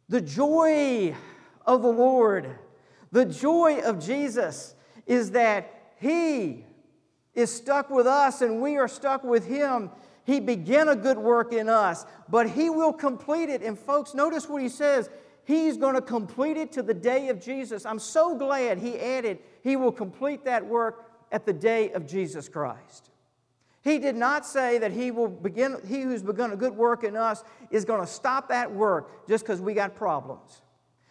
The 0.10 0.20
joy 0.20 1.16
of 1.66 1.82
the 1.82 1.94
Lord, 1.94 2.54
the 3.14 3.24
joy 3.24 3.80
of 3.86 4.06
Jesus 4.06 4.76
is 5.06 5.32
that 5.32 5.94
He 5.96 6.66
is 7.34 7.56
stuck 7.56 7.90
with 7.90 8.06
us 8.06 8.42
and 8.42 8.62
we 8.62 8.76
are 8.76 8.90
stuck 8.90 9.24
with 9.24 9.48
Him. 9.48 9.92
He 10.32 10.40
began 10.40 10.88
a 10.88 10.96
good 10.96 11.18
work 11.18 11.52
in 11.52 11.68
us, 11.68 12.06
but 12.30 12.50
He 12.50 12.70
will 12.70 12.94
complete 12.94 13.50
it. 13.50 13.62
And 13.62 13.78
folks, 13.78 14.14
notice 14.14 14.48
what 14.48 14.62
He 14.62 14.70
says. 14.70 15.10
He's 15.44 15.76
going 15.76 15.96
to 15.96 16.02
complete 16.02 16.56
it 16.56 16.72
to 16.74 16.82
the 16.82 16.94
day 16.94 17.28
of 17.28 17.42
Jesus. 17.42 17.86
I'm 17.86 18.00
so 18.00 18.38
glad 18.38 18.78
He 18.78 18.98
added, 18.98 19.40
He 19.62 19.76
will 19.76 19.92
complete 19.92 20.46
that 20.46 20.66
work 20.66 21.12
at 21.34 21.46
the 21.46 21.52
day 21.52 21.92
of 21.92 22.08
Jesus 22.08 22.48
Christ. 22.48 23.10
He 23.84 24.00
did 24.00 24.16
not 24.16 24.46
say 24.46 24.78
that 24.78 24.92
he 24.92 25.10
will 25.10 25.28
begin, 25.28 25.78
he 25.88 26.02
who's 26.02 26.22
begun 26.22 26.52
a 26.52 26.56
good 26.56 26.78
work 26.78 27.04
in 27.04 27.18
us 27.18 27.44
is 27.72 27.84
going 27.84 28.00
to 28.00 28.06
stop 28.06 28.50
that 28.50 28.72
work 28.72 29.28
just 29.28 29.44
because 29.44 29.60
we 29.60 29.74
got 29.74 29.96
problems. 29.96 30.62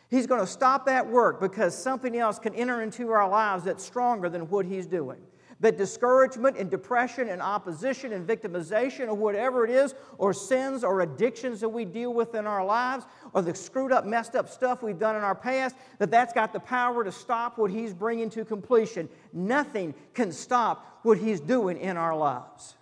He's 0.09 0.29
going 0.29 0.41
to 0.41 0.47
stop 0.47 0.87
that 0.87 1.09
work 1.09 1.41
because 1.41 1.77
something 1.77 2.17
else 2.17 2.39
can 2.39 2.55
enter 2.55 2.81
into 2.81 3.11
our 3.11 3.29
lives 3.29 3.65
that's 3.65 3.85
stronger 3.85 4.29
than 4.29 4.49
what 4.49 4.67
he's 4.67 4.87
doing 4.87 5.19
that 5.61 5.77
discouragement 5.77 6.57
and 6.57 6.71
depression 6.71 7.29
and 7.29 7.41
opposition 7.43 8.13
and 8.13 8.27
victimization 8.27 9.09
or 9.09 9.15
whatever 9.15 9.65
it 9.65 9.71
is, 9.71 9.95
or 10.19 10.33
sins 10.33 10.83
or 10.83 11.03
addictions 11.03 11.61
that 11.61 11.69
we 11.69 11.85
deal 11.85 12.13
with 12.13 12.35
in 12.35 12.47
our 12.47 12.65
lives, 12.65 13.05
or 13.35 13.43
the 13.43 13.55
screwed 13.55 13.93
up, 13.93 14.07
messed 14.07 14.35
up 14.35 14.49
stuff 14.49 14.83
we've 14.83 14.99
done 14.99 15.17
in 15.17 15.23
our 15.23 15.35
past, 15.35 15.77
that 15.99 16.11
that's 16.11 16.33
got 16.33 16.53
the 16.53 16.61
power 16.61 17.05
to 17.05 17.13
stop 17.13 17.59
what 17.59 17.71
He's 17.71 17.93
bringing 17.93 18.31
to 18.31 18.45
completion. 18.45 19.09
Nothing 19.33 19.95
can 20.15 20.33
stop 20.33 21.01
what 21.03 21.19
He's 21.19 21.41
doing 21.41 21.79
in 21.79 21.97
our 21.97 22.17
lives. 22.17 22.77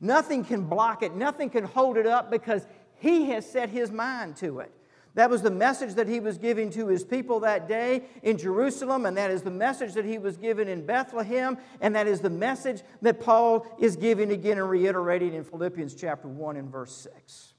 Nothing 0.00 0.44
can 0.44 0.62
block 0.62 1.02
it, 1.02 1.14
nothing 1.14 1.50
can 1.50 1.64
hold 1.64 1.96
it 1.96 2.06
up 2.06 2.30
because 2.30 2.66
He 2.96 3.26
has 3.30 3.48
set 3.48 3.70
His 3.70 3.90
mind 3.90 4.36
to 4.36 4.60
it. 4.60 4.72
That 5.14 5.30
was 5.30 5.42
the 5.42 5.50
message 5.50 5.94
that 5.94 6.08
he 6.08 6.18
was 6.18 6.38
giving 6.38 6.70
to 6.70 6.88
his 6.88 7.04
people 7.04 7.40
that 7.40 7.68
day 7.68 8.02
in 8.22 8.36
Jerusalem, 8.36 9.06
and 9.06 9.16
that 9.16 9.30
is 9.30 9.42
the 9.42 9.50
message 9.50 9.94
that 9.94 10.04
he 10.04 10.18
was 10.18 10.36
given 10.36 10.66
in 10.66 10.84
Bethlehem, 10.84 11.56
and 11.80 11.94
that 11.94 12.08
is 12.08 12.20
the 12.20 12.30
message 12.30 12.82
that 13.00 13.20
Paul 13.20 13.64
is 13.78 13.94
giving 13.94 14.32
again 14.32 14.58
and 14.58 14.68
reiterating 14.68 15.34
in 15.34 15.44
Philippians 15.44 15.94
chapter 15.94 16.26
1 16.26 16.56
and 16.56 16.68
verse 16.68 16.92
6. 16.92 17.54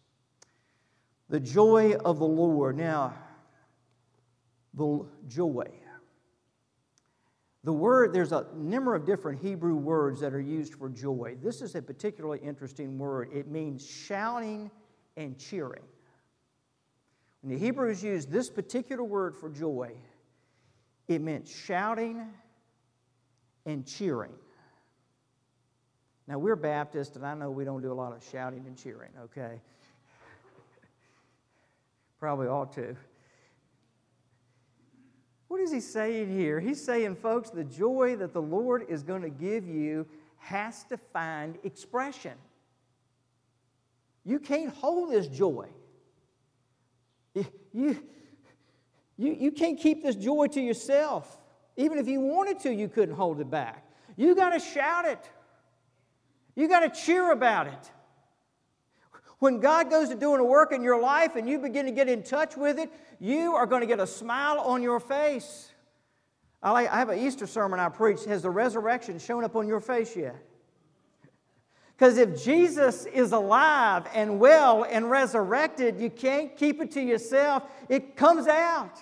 The 1.29 1.39
joy 1.39 1.93
of 1.93 2.19
the 2.19 2.25
Lord. 2.25 2.77
Now, 2.77 3.13
the 4.73 5.05
joy. 5.27 5.67
The 7.63 7.73
word, 7.73 8.13
there's 8.13 8.33
a 8.33 8.45
number 8.53 8.93
of 8.93 9.05
different 9.05 9.41
Hebrew 9.41 9.75
words 9.75 10.19
that 10.19 10.33
are 10.33 10.41
used 10.41 10.75
for 10.75 10.89
joy. 10.89 11.37
This 11.41 11.61
is 11.61 11.73
a 11.73 11.81
particularly 11.81 12.39
interesting 12.43 12.99
word. 12.99 13.29
It 13.33 13.47
means 13.47 13.83
shouting 13.83 14.69
and 15.17 15.39
cheering. 15.39 15.81
The 17.45 17.57
Hebrews 17.59 18.03
used 18.03 18.31
this 18.31 18.49
particular 18.49 19.03
word 19.03 19.35
for 19.35 19.49
joy, 19.49 19.91
it 21.07 21.21
meant 21.21 21.47
shouting 21.47 22.27
and 23.67 23.85
cheering. 23.85 24.33
Now, 26.27 26.39
we're 26.39 26.55
Baptists, 26.55 27.15
and 27.15 27.23
I 27.23 27.35
know 27.35 27.51
we 27.51 27.63
don't 27.65 27.83
do 27.83 27.91
a 27.91 27.93
lot 27.93 28.11
of 28.11 28.27
shouting 28.31 28.63
and 28.65 28.75
cheering, 28.75 29.11
okay? 29.25 29.61
Probably 32.19 32.47
ought 32.47 32.73
to. 32.73 32.95
What 35.47 35.61
is 35.61 35.71
he 35.71 35.81
saying 35.81 36.35
here? 36.35 36.59
He's 36.59 36.83
saying, 36.83 37.17
folks, 37.17 37.51
the 37.51 37.63
joy 37.63 38.15
that 38.15 38.33
the 38.33 38.41
Lord 38.41 38.85
is 38.89 39.03
going 39.03 39.21
to 39.21 39.29
give 39.29 39.67
you 39.67 40.07
has 40.37 40.83
to 40.85 40.97
find 40.97 41.59
expression. 41.63 42.33
You 44.23 44.39
can't 44.39 44.73
hold 44.73 45.11
this 45.11 45.27
joy. 45.27 45.67
You, 47.35 47.97
you, 49.17 49.33
you 49.33 49.51
can't 49.51 49.77
keep 49.77 50.03
this 50.03 50.15
joy 50.15 50.47
to 50.47 50.61
yourself. 50.61 51.37
Even 51.77 51.97
if 51.97 52.07
you 52.07 52.21
wanted 52.21 52.59
to, 52.61 52.73
you 52.73 52.87
couldn't 52.87 53.15
hold 53.15 53.41
it 53.41 53.49
back. 53.49 53.85
You 54.15 54.33
got 54.33 54.51
to 54.51 54.59
shout 54.59 55.05
it. 55.05 55.29
You 56.55 56.69
got 56.69 56.81
to 56.81 56.89
cheer 56.89 57.31
about 57.31 57.67
it. 57.67 57.91
When 59.39 59.59
God 59.59 59.89
goes 59.89 60.09
to 60.09 60.15
doing 60.15 60.39
a 60.39 60.45
work 60.45 60.71
in 60.71 60.81
your 60.81 60.99
life 60.99 61.35
and 61.35 61.49
you 61.49 61.59
begin 61.59 61.85
to 61.85 61.91
get 61.91 62.07
in 62.07 62.23
touch 62.23 62.55
with 62.55 62.79
it, 62.79 62.89
you 63.19 63.53
are 63.53 63.65
going 63.65 63.81
to 63.81 63.87
get 63.87 63.99
a 63.99 64.07
smile 64.07 64.59
on 64.59 64.81
your 64.81 65.01
face. 65.01 65.69
I, 66.63 66.71
like, 66.71 66.89
I 66.89 66.97
have 66.97 67.09
an 67.09 67.19
Easter 67.19 67.45
sermon 67.45 67.79
I 67.79 67.89
preached. 67.89 68.25
Has 68.25 68.41
the 68.41 68.49
resurrection 68.49 69.19
shown 69.19 69.43
up 69.43 69.57
on 69.57 69.67
your 69.67 69.81
face 69.81 70.15
yet? 70.15 70.35
Because 71.97 72.17
if 72.17 72.43
Jesus 72.43 73.05
is 73.05 73.31
alive 73.31 74.05
and 74.13 74.39
well 74.39 74.83
and 74.83 75.09
resurrected, 75.09 75.99
you 75.99 76.09
can't 76.09 76.55
keep 76.57 76.81
it 76.81 76.91
to 76.91 77.01
yourself. 77.01 77.63
It 77.87 78.17
comes 78.17 78.47
out. 78.47 79.01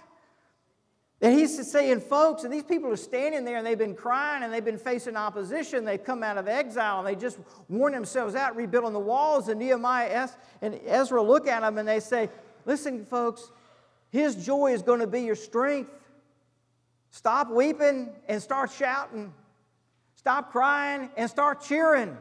And 1.20 1.34
he's 1.34 1.72
saying, 1.72 2.02
folks, 2.02 2.44
and 2.44 2.54
these 2.54 2.64
people 2.64 2.92
are 2.92 2.98
standing 2.98 3.46
there 3.46 3.58
and 3.58 3.66
they've 3.66 3.78
been 3.78 3.96
crying 3.96 4.44
and 4.44 4.54
they've 4.54 4.64
been 4.64 4.78
facing 4.78 5.16
opposition. 5.16 5.86
They've 5.86 6.04
come 6.04 6.22
out 6.22 6.38
of 6.38 6.48
exile 6.50 7.00
and 7.00 7.08
they 7.08 7.16
just 7.16 7.40
worn 7.70 7.94
themselves 7.94 8.36
out 8.36 8.56
rebuilding 8.58 8.94
the 8.94 9.00
walls. 9.00 9.48
And 9.48 9.60
Nehemiah 9.60 10.28
and 10.62 10.80
Ezra 10.86 11.24
look 11.24 11.48
at 11.48 11.62
them 11.62 11.78
and 11.78 11.88
they 11.88 12.02
say, 12.02 12.30
Listen, 12.66 13.06
folks, 13.06 13.52
his 14.10 14.36
joy 14.46 14.74
is 14.74 14.82
going 14.82 15.00
to 15.00 15.08
be 15.08 15.22
your 15.22 15.36
strength. 15.36 15.92
Stop 17.10 17.50
weeping 17.50 18.10
and 18.28 18.42
start 18.42 18.72
shouting. 18.72 19.34
Stop 20.16 20.52
crying 20.52 21.10
and 21.18 21.30
start 21.30 21.64
cheering. 21.64 22.18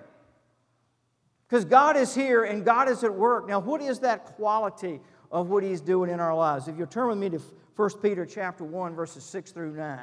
Because 1.52 1.66
God 1.66 1.98
is 1.98 2.14
here 2.14 2.44
and 2.44 2.64
God 2.64 2.88
is 2.88 3.04
at 3.04 3.12
work. 3.12 3.46
Now, 3.46 3.58
what 3.58 3.82
is 3.82 3.98
that 3.98 4.24
quality 4.24 5.00
of 5.30 5.50
what 5.50 5.62
He's 5.62 5.82
doing 5.82 6.08
in 6.08 6.18
our 6.18 6.34
lives? 6.34 6.66
If 6.66 6.78
you'll 6.78 6.86
turn 6.86 7.08
with 7.08 7.18
me 7.18 7.28
to 7.28 7.42
1 7.76 7.90
Peter 8.00 8.24
chapter 8.24 8.64
1, 8.64 8.94
verses 8.94 9.22
6 9.22 9.52
through 9.52 9.76
9. 9.76 9.98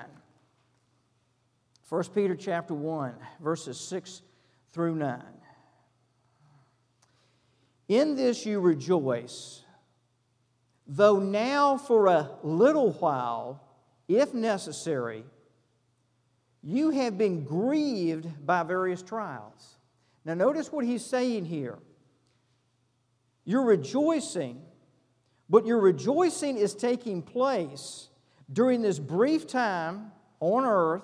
1 1.89 2.03
Peter 2.13 2.35
chapter 2.35 2.75
1, 2.75 3.15
verses 3.41 3.79
6 3.79 4.21
through 4.73 4.93
9. 4.93 5.23
In 7.87 8.15
this 8.15 8.45
you 8.45 8.59
rejoice, 8.59 9.63
though 10.85 11.17
now 11.17 11.77
for 11.77 12.05
a 12.05 12.29
little 12.43 12.91
while, 12.91 13.63
if 14.07 14.35
necessary, 14.35 15.23
you 16.61 16.91
have 16.91 17.17
been 17.17 17.43
grieved 17.43 18.45
by 18.45 18.61
various 18.61 19.01
trials 19.01 19.78
now, 20.29 20.35
notice 20.35 20.71
what 20.71 20.85
he's 20.85 21.03
saying 21.03 21.45
here. 21.45 21.79
You're 23.45 23.63
rejoicing, 23.63 24.61
but 25.49 25.65
your 25.65 25.79
rejoicing 25.79 26.55
is 26.55 26.75
taking 26.75 27.23
place 27.23 28.09
during 28.53 28.83
this 28.83 28.99
brief 28.99 29.47
time 29.47 30.11
on 30.39 30.65
earth 30.65 31.03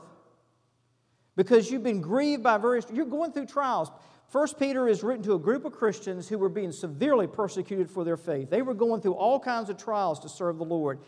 because 1.36 1.72
you've 1.72 1.82
been 1.82 2.02
grieved 2.02 2.44
by 2.44 2.60
various, 2.60 2.86
you're 2.94 3.08
going 3.08 3.32
through 3.32 3.48
trials. 3.48 3.90
First 4.30 4.60
Peter 4.60 4.88
is 4.88 5.02
written 5.02 5.24
to 5.24 5.34
a 5.34 5.40
group 5.40 5.66
of 5.66 5.74
Christians 5.74 6.30
who 6.30 6.38
were 6.38 6.48
being 6.48 6.72
severely 6.72 7.26
persecuted 7.26 7.90
for 7.90 8.04
their 8.04 8.18
faith. 8.18 8.52
They 8.52 8.62
were 8.62 8.76
going 8.76 9.02
through 9.02 9.14
all 9.14 9.40
kinds 9.40 9.72
of 9.72 9.78
trials 9.78 10.20
to 10.20 10.30
serve 10.30 10.60
the 10.60 10.66
Lord. 10.66 11.00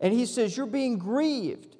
And 0.00 0.12
he 0.12 0.26
says, 0.26 0.56
You're 0.56 0.66
being 0.66 0.98
grieved. 0.98 1.76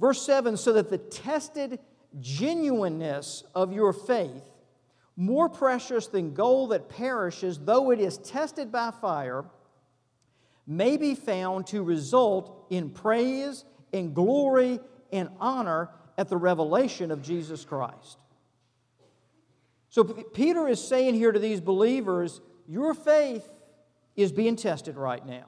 Verse 0.00 0.20
7 0.26 0.56
so 0.56 0.72
that 0.72 0.90
the 0.90 0.98
tested 0.98 1.78
genuineness 2.18 3.44
of 3.54 3.72
your 3.72 3.92
faith, 3.92 4.44
more 5.16 5.48
precious 5.48 6.06
than 6.06 6.34
gold 6.34 6.70
that 6.70 6.88
perishes, 6.88 7.58
though 7.58 7.90
it 7.90 8.00
is 8.00 8.18
tested 8.18 8.72
by 8.72 8.90
fire, 8.90 9.44
may 10.66 10.96
be 10.96 11.14
found 11.14 11.66
to 11.68 11.82
result 11.82 12.66
in 12.70 12.90
praise 12.90 13.64
and 13.92 14.14
glory 14.14 14.80
and 15.12 15.28
honor 15.38 15.90
at 16.16 16.28
the 16.28 16.36
revelation 16.36 17.10
of 17.10 17.22
Jesus 17.22 17.64
Christ. 17.64 18.18
So 19.88 20.04
Peter 20.04 20.68
is 20.68 20.82
saying 20.82 21.14
here 21.14 21.32
to 21.32 21.38
these 21.38 21.60
believers, 21.60 22.40
your 22.68 22.94
faith 22.94 23.48
is 24.14 24.30
being 24.30 24.54
tested 24.56 24.96
right 24.96 25.24
now. 25.26 25.46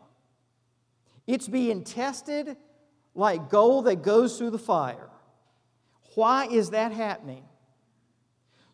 It's 1.26 1.46
being 1.46 1.84
tested 1.84 2.56
like 3.14 3.48
gold 3.48 3.84
that 3.84 4.02
goes 4.02 4.36
through 4.36 4.50
the 4.50 4.58
fire. 4.58 5.08
Why 6.14 6.46
is 6.46 6.70
that 6.70 6.92
happening? 6.92 7.44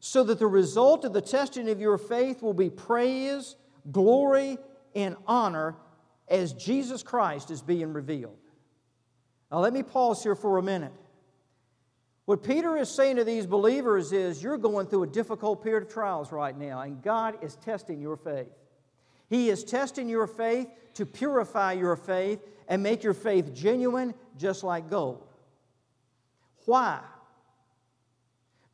So 0.00 0.24
that 0.24 0.38
the 0.38 0.46
result 0.46 1.04
of 1.04 1.12
the 1.12 1.20
testing 1.20 1.68
of 1.68 1.80
your 1.80 1.98
faith 1.98 2.42
will 2.42 2.54
be 2.54 2.70
praise, 2.70 3.56
glory, 3.90 4.58
and 4.94 5.16
honor 5.26 5.76
as 6.28 6.52
Jesus 6.52 7.02
Christ 7.02 7.50
is 7.50 7.62
being 7.62 7.92
revealed. 7.92 8.38
Now, 9.50 9.60
let 9.60 9.72
me 9.72 9.82
pause 9.82 10.22
here 10.22 10.34
for 10.34 10.58
a 10.58 10.62
minute. 10.62 10.92
What 12.26 12.42
Peter 12.42 12.76
is 12.76 12.90
saying 12.90 13.16
to 13.16 13.24
these 13.24 13.46
believers 13.46 14.12
is 14.12 14.42
you're 14.42 14.58
going 14.58 14.86
through 14.86 15.04
a 15.04 15.06
difficult 15.06 15.62
period 15.62 15.84
of 15.84 15.88
trials 15.88 16.30
right 16.30 16.56
now, 16.56 16.82
and 16.82 17.02
God 17.02 17.42
is 17.42 17.56
testing 17.56 18.00
your 18.02 18.16
faith. 18.16 18.50
He 19.30 19.48
is 19.48 19.64
testing 19.64 20.08
your 20.08 20.26
faith 20.26 20.68
to 20.94 21.06
purify 21.06 21.72
your 21.72 21.96
faith 21.96 22.40
and 22.68 22.82
make 22.82 23.02
your 23.02 23.14
faith 23.14 23.54
genuine, 23.54 24.14
just 24.36 24.62
like 24.62 24.90
gold. 24.90 25.26
Why? 26.66 27.00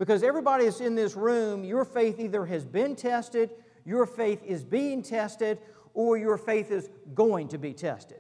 Because 0.05 0.23
everybody 0.23 0.67
that's 0.67 0.83
in 0.83 0.95
this 0.95 1.17
room, 1.17 1.65
your 1.65 1.83
faith 1.83 2.21
either 2.21 2.45
has 2.45 2.63
been 2.63 2.95
tested, 2.95 3.49
your 3.87 4.05
faith 4.05 4.45
is 4.45 4.63
being 4.63 5.03
tested, 5.03 5.57
or 5.95 6.19
your 6.19 6.37
faith 6.37 6.71
is 6.71 6.91
going 7.15 7.49
to 7.49 7.57
be 7.57 7.73
tested. 7.73 8.19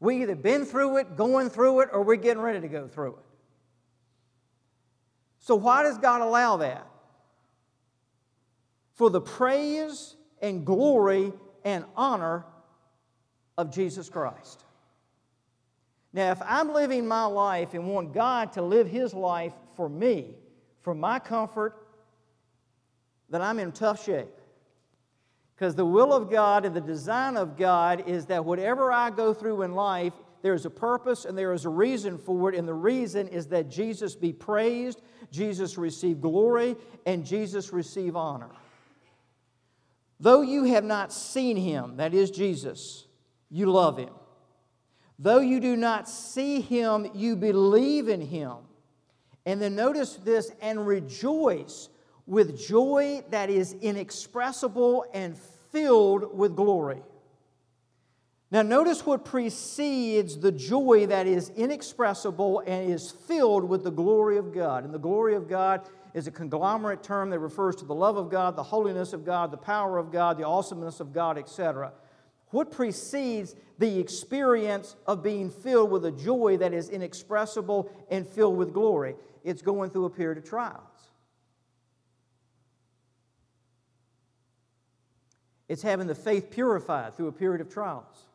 We 0.00 0.22
either 0.22 0.34
been 0.34 0.64
through 0.64 0.96
it, 0.96 1.18
going 1.18 1.50
through 1.50 1.80
it, 1.80 1.90
or 1.92 2.02
we're 2.02 2.16
getting 2.16 2.42
ready 2.42 2.60
to 2.60 2.68
go 2.68 2.88
through 2.88 3.16
it. 3.16 3.24
So, 5.38 5.54
why 5.54 5.82
does 5.82 5.98
God 5.98 6.22
allow 6.22 6.56
that? 6.56 6.86
For 8.94 9.10
the 9.10 9.20
praise 9.20 10.16
and 10.40 10.64
glory 10.64 11.34
and 11.62 11.84
honor 11.94 12.46
of 13.58 13.70
Jesus 13.70 14.08
Christ. 14.08 14.64
Now, 16.14 16.30
if 16.30 16.40
I'm 16.40 16.72
living 16.72 17.06
my 17.06 17.26
life 17.26 17.74
and 17.74 17.86
want 17.86 18.14
God 18.14 18.54
to 18.54 18.62
live 18.62 18.88
His 18.88 19.12
life 19.12 19.52
for 19.76 19.90
me, 19.90 20.36
for 20.82 20.94
my 20.94 21.18
comfort, 21.18 21.86
that 23.30 23.40
I'm 23.40 23.58
in 23.58 23.72
tough 23.72 24.04
shape. 24.04 24.28
Because 25.54 25.74
the 25.74 25.86
will 25.86 26.12
of 26.12 26.30
God 26.30 26.64
and 26.64 26.74
the 26.74 26.80
design 26.80 27.36
of 27.36 27.56
God 27.56 28.08
is 28.08 28.26
that 28.26 28.44
whatever 28.44 28.92
I 28.92 29.10
go 29.10 29.32
through 29.32 29.62
in 29.62 29.74
life, 29.74 30.12
there's 30.42 30.66
a 30.66 30.70
purpose 30.70 31.24
and 31.24 31.38
there 31.38 31.52
is 31.52 31.64
a 31.64 31.68
reason 31.70 32.18
for 32.18 32.52
it, 32.52 32.58
and 32.58 32.66
the 32.66 32.74
reason 32.74 33.28
is 33.28 33.46
that 33.48 33.70
Jesus 33.70 34.16
be 34.16 34.32
praised, 34.32 35.00
Jesus 35.30 35.78
receive 35.78 36.20
glory, 36.20 36.76
and 37.06 37.24
Jesus 37.24 37.72
receive 37.72 38.16
honor. 38.16 38.50
Though 40.18 40.42
you 40.42 40.64
have 40.64 40.84
not 40.84 41.12
seen 41.12 41.56
him, 41.56 41.96
that 41.96 42.12
is 42.12 42.30
Jesus, 42.30 43.06
you 43.50 43.66
love 43.66 43.98
him. 43.98 44.12
Though 45.18 45.40
you 45.40 45.60
do 45.60 45.76
not 45.76 46.08
see 46.08 46.60
him, 46.60 47.08
you 47.14 47.36
believe 47.36 48.08
in 48.08 48.20
him. 48.20 48.56
And 49.44 49.60
then 49.60 49.74
notice 49.74 50.14
this 50.16 50.52
and 50.60 50.86
rejoice 50.86 51.88
with 52.26 52.58
joy 52.58 53.22
that 53.30 53.50
is 53.50 53.72
inexpressible 53.80 55.04
and 55.12 55.36
filled 55.72 56.36
with 56.36 56.54
glory. 56.54 57.02
Now, 58.52 58.60
notice 58.60 59.06
what 59.06 59.24
precedes 59.24 60.38
the 60.38 60.52
joy 60.52 61.06
that 61.06 61.26
is 61.26 61.48
inexpressible 61.56 62.62
and 62.66 62.90
is 62.90 63.10
filled 63.10 63.64
with 63.64 63.82
the 63.82 63.90
glory 63.90 64.36
of 64.36 64.52
God. 64.52 64.84
And 64.84 64.92
the 64.92 64.98
glory 64.98 65.34
of 65.34 65.48
God 65.48 65.88
is 66.12 66.26
a 66.26 66.30
conglomerate 66.30 67.02
term 67.02 67.30
that 67.30 67.38
refers 67.38 67.76
to 67.76 67.86
the 67.86 67.94
love 67.94 68.18
of 68.18 68.28
God, 68.28 68.54
the 68.54 68.62
holiness 68.62 69.14
of 69.14 69.24
God, 69.24 69.50
the 69.50 69.56
power 69.56 69.96
of 69.96 70.12
God, 70.12 70.36
the 70.36 70.46
awesomeness 70.46 71.00
of 71.00 71.14
God, 71.14 71.38
etc. 71.38 71.92
What 72.50 72.70
precedes 72.70 73.56
the 73.78 73.98
experience 73.98 74.96
of 75.06 75.22
being 75.22 75.48
filled 75.48 75.90
with 75.90 76.04
a 76.04 76.12
joy 76.12 76.58
that 76.58 76.74
is 76.74 76.90
inexpressible 76.90 77.90
and 78.10 78.26
filled 78.26 78.58
with 78.58 78.74
glory? 78.74 79.16
It's 79.44 79.62
going 79.62 79.90
through 79.90 80.06
a 80.06 80.10
period 80.10 80.38
of 80.38 80.44
trials. 80.44 80.80
It's 85.68 85.82
having 85.82 86.06
the 86.06 86.14
faith 86.14 86.50
purified 86.50 87.16
through 87.16 87.28
a 87.28 87.32
period 87.32 87.60
of 87.60 87.72
trials. 87.72 88.26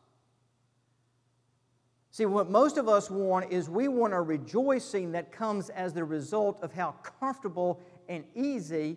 See, 2.10 2.26
what 2.26 2.50
most 2.50 2.78
of 2.78 2.88
us 2.88 3.10
want 3.10 3.52
is 3.52 3.70
we 3.70 3.86
want 3.86 4.12
a 4.12 4.20
rejoicing 4.20 5.12
that 5.12 5.30
comes 5.30 5.70
as 5.70 5.92
the 5.92 6.04
result 6.04 6.58
of 6.62 6.72
how 6.72 6.92
comfortable 7.20 7.80
and 8.08 8.24
easy 8.34 8.96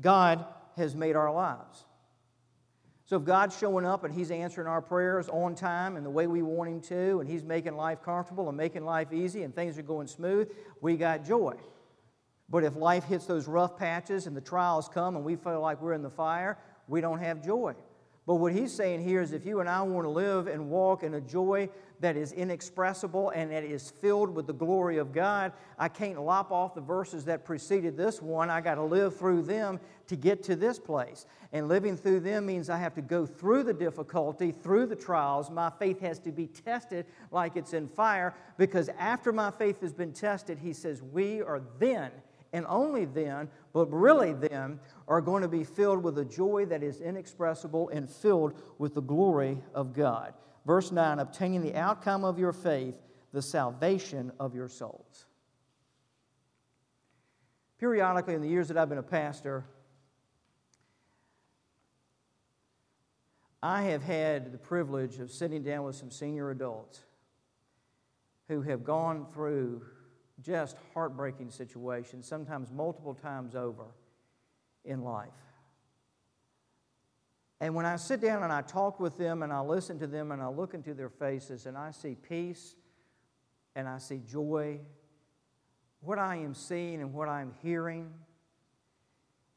God 0.00 0.46
has 0.76 0.94
made 0.94 1.14
our 1.14 1.30
lives. 1.30 1.84
So 3.06 3.16
if 3.16 3.24
God's 3.24 3.58
showing 3.58 3.84
up 3.84 4.04
and 4.04 4.14
He's 4.14 4.30
answering 4.30 4.66
our 4.66 4.80
prayers 4.80 5.28
on 5.28 5.54
time 5.54 5.96
and 5.96 6.06
the 6.06 6.10
way 6.10 6.26
we 6.26 6.42
want 6.42 6.70
Him 6.70 6.80
to, 6.82 7.20
and 7.20 7.28
He's 7.28 7.44
making 7.44 7.76
life 7.76 8.02
comfortable 8.02 8.48
and 8.48 8.56
making 8.56 8.84
life 8.84 9.12
easy 9.12 9.42
and 9.42 9.54
things 9.54 9.78
are 9.78 9.82
going 9.82 10.06
smooth, 10.06 10.50
we 10.80 10.96
got 10.96 11.24
joy. 11.24 11.54
But 12.48 12.64
if 12.64 12.76
life 12.76 13.04
hits 13.04 13.26
those 13.26 13.46
rough 13.46 13.76
patches 13.76 14.26
and 14.26 14.36
the 14.36 14.40
trials 14.40 14.88
come 14.88 15.16
and 15.16 15.24
we 15.24 15.36
feel 15.36 15.60
like 15.60 15.82
we're 15.82 15.92
in 15.92 16.02
the 16.02 16.10
fire, 16.10 16.58
we 16.88 17.00
don't 17.00 17.18
have 17.18 17.44
joy. 17.44 17.74
But 18.26 18.36
what 18.36 18.52
he's 18.52 18.72
saying 18.72 19.04
here 19.04 19.20
is 19.20 19.32
if 19.32 19.44
you 19.44 19.60
and 19.60 19.68
I 19.68 19.82
want 19.82 20.06
to 20.06 20.10
live 20.10 20.46
and 20.46 20.70
walk 20.70 21.02
in 21.02 21.14
a 21.14 21.20
joy 21.20 21.68
that 22.04 22.18
is 22.18 22.32
inexpressible 22.32 23.30
and 23.30 23.50
that 23.50 23.64
is 23.64 23.90
filled 23.90 24.28
with 24.28 24.46
the 24.46 24.52
glory 24.52 24.98
of 24.98 25.10
God, 25.10 25.52
I 25.78 25.88
can't 25.88 26.20
lop 26.20 26.52
off 26.52 26.74
the 26.74 26.82
verses 26.82 27.24
that 27.24 27.46
preceded 27.46 27.96
this 27.96 28.20
one. 28.20 28.50
I 28.50 28.60
got 28.60 28.74
to 28.74 28.82
live 28.82 29.16
through 29.16 29.44
them 29.44 29.80
to 30.08 30.14
get 30.14 30.42
to 30.42 30.54
this 30.54 30.78
place. 30.78 31.24
And 31.54 31.66
living 31.66 31.96
through 31.96 32.20
them 32.20 32.44
means 32.44 32.68
I 32.68 32.76
have 32.76 32.94
to 32.96 33.00
go 33.00 33.24
through 33.24 33.62
the 33.62 33.72
difficulty, 33.72 34.52
through 34.52 34.84
the 34.84 34.94
trials. 34.94 35.50
My 35.50 35.70
faith 35.70 35.98
has 36.00 36.18
to 36.20 36.30
be 36.30 36.46
tested 36.46 37.06
like 37.30 37.56
it's 37.56 37.72
in 37.72 37.88
fire 37.88 38.34
because 38.58 38.90
after 38.98 39.32
my 39.32 39.50
faith 39.50 39.80
has 39.80 39.94
been 39.94 40.12
tested, 40.12 40.58
he 40.58 40.74
says, 40.74 41.00
we 41.00 41.40
are 41.40 41.62
then 41.78 42.10
and 42.52 42.66
only 42.68 43.06
then, 43.06 43.48
but 43.72 43.86
really 43.86 44.34
then, 44.34 44.78
are 45.08 45.22
going 45.22 45.40
to 45.40 45.48
be 45.48 45.64
filled 45.64 46.02
with 46.02 46.18
a 46.18 46.24
joy 46.24 46.66
that 46.66 46.82
is 46.82 47.00
inexpressible 47.00 47.88
and 47.88 48.10
filled 48.10 48.52
with 48.78 48.94
the 48.94 49.00
glory 49.00 49.58
of 49.74 49.94
God. 49.94 50.34
Verse 50.66 50.90
9 50.90 51.18
obtaining 51.18 51.62
the 51.62 51.74
outcome 51.74 52.24
of 52.24 52.38
your 52.38 52.52
faith, 52.52 52.94
the 53.32 53.42
salvation 53.42 54.32
of 54.40 54.54
your 54.54 54.68
souls. 54.68 55.26
Periodically, 57.78 58.34
in 58.34 58.40
the 58.40 58.48
years 58.48 58.68
that 58.68 58.78
I've 58.78 58.88
been 58.88 58.98
a 58.98 59.02
pastor, 59.02 59.64
I 63.62 63.82
have 63.84 64.02
had 64.02 64.52
the 64.52 64.58
privilege 64.58 65.18
of 65.18 65.30
sitting 65.30 65.62
down 65.62 65.84
with 65.84 65.96
some 65.96 66.10
senior 66.10 66.50
adults 66.50 67.00
who 68.48 68.62
have 68.62 68.84
gone 68.84 69.26
through 69.32 69.82
just 70.42 70.76
heartbreaking 70.92 71.50
situations, 71.50 72.26
sometimes 72.26 72.70
multiple 72.70 73.14
times 73.14 73.54
over 73.54 73.84
in 74.84 75.02
life. 75.02 75.30
And 77.60 77.74
when 77.74 77.86
I 77.86 77.96
sit 77.96 78.20
down 78.20 78.42
and 78.42 78.52
I 78.52 78.62
talk 78.62 79.00
with 79.00 79.16
them 79.16 79.42
and 79.42 79.52
I 79.52 79.60
listen 79.60 79.98
to 80.00 80.06
them 80.06 80.32
and 80.32 80.42
I 80.42 80.48
look 80.48 80.74
into 80.74 80.92
their 80.94 81.08
faces 81.08 81.66
and 81.66 81.76
I 81.76 81.92
see 81.92 82.14
peace 82.14 82.74
and 83.76 83.88
I 83.88 83.98
see 83.98 84.20
joy, 84.26 84.80
what 86.00 86.18
I 86.18 86.36
am 86.36 86.54
seeing 86.54 87.00
and 87.00 87.12
what 87.12 87.28
I'm 87.28 87.52
hearing 87.62 88.12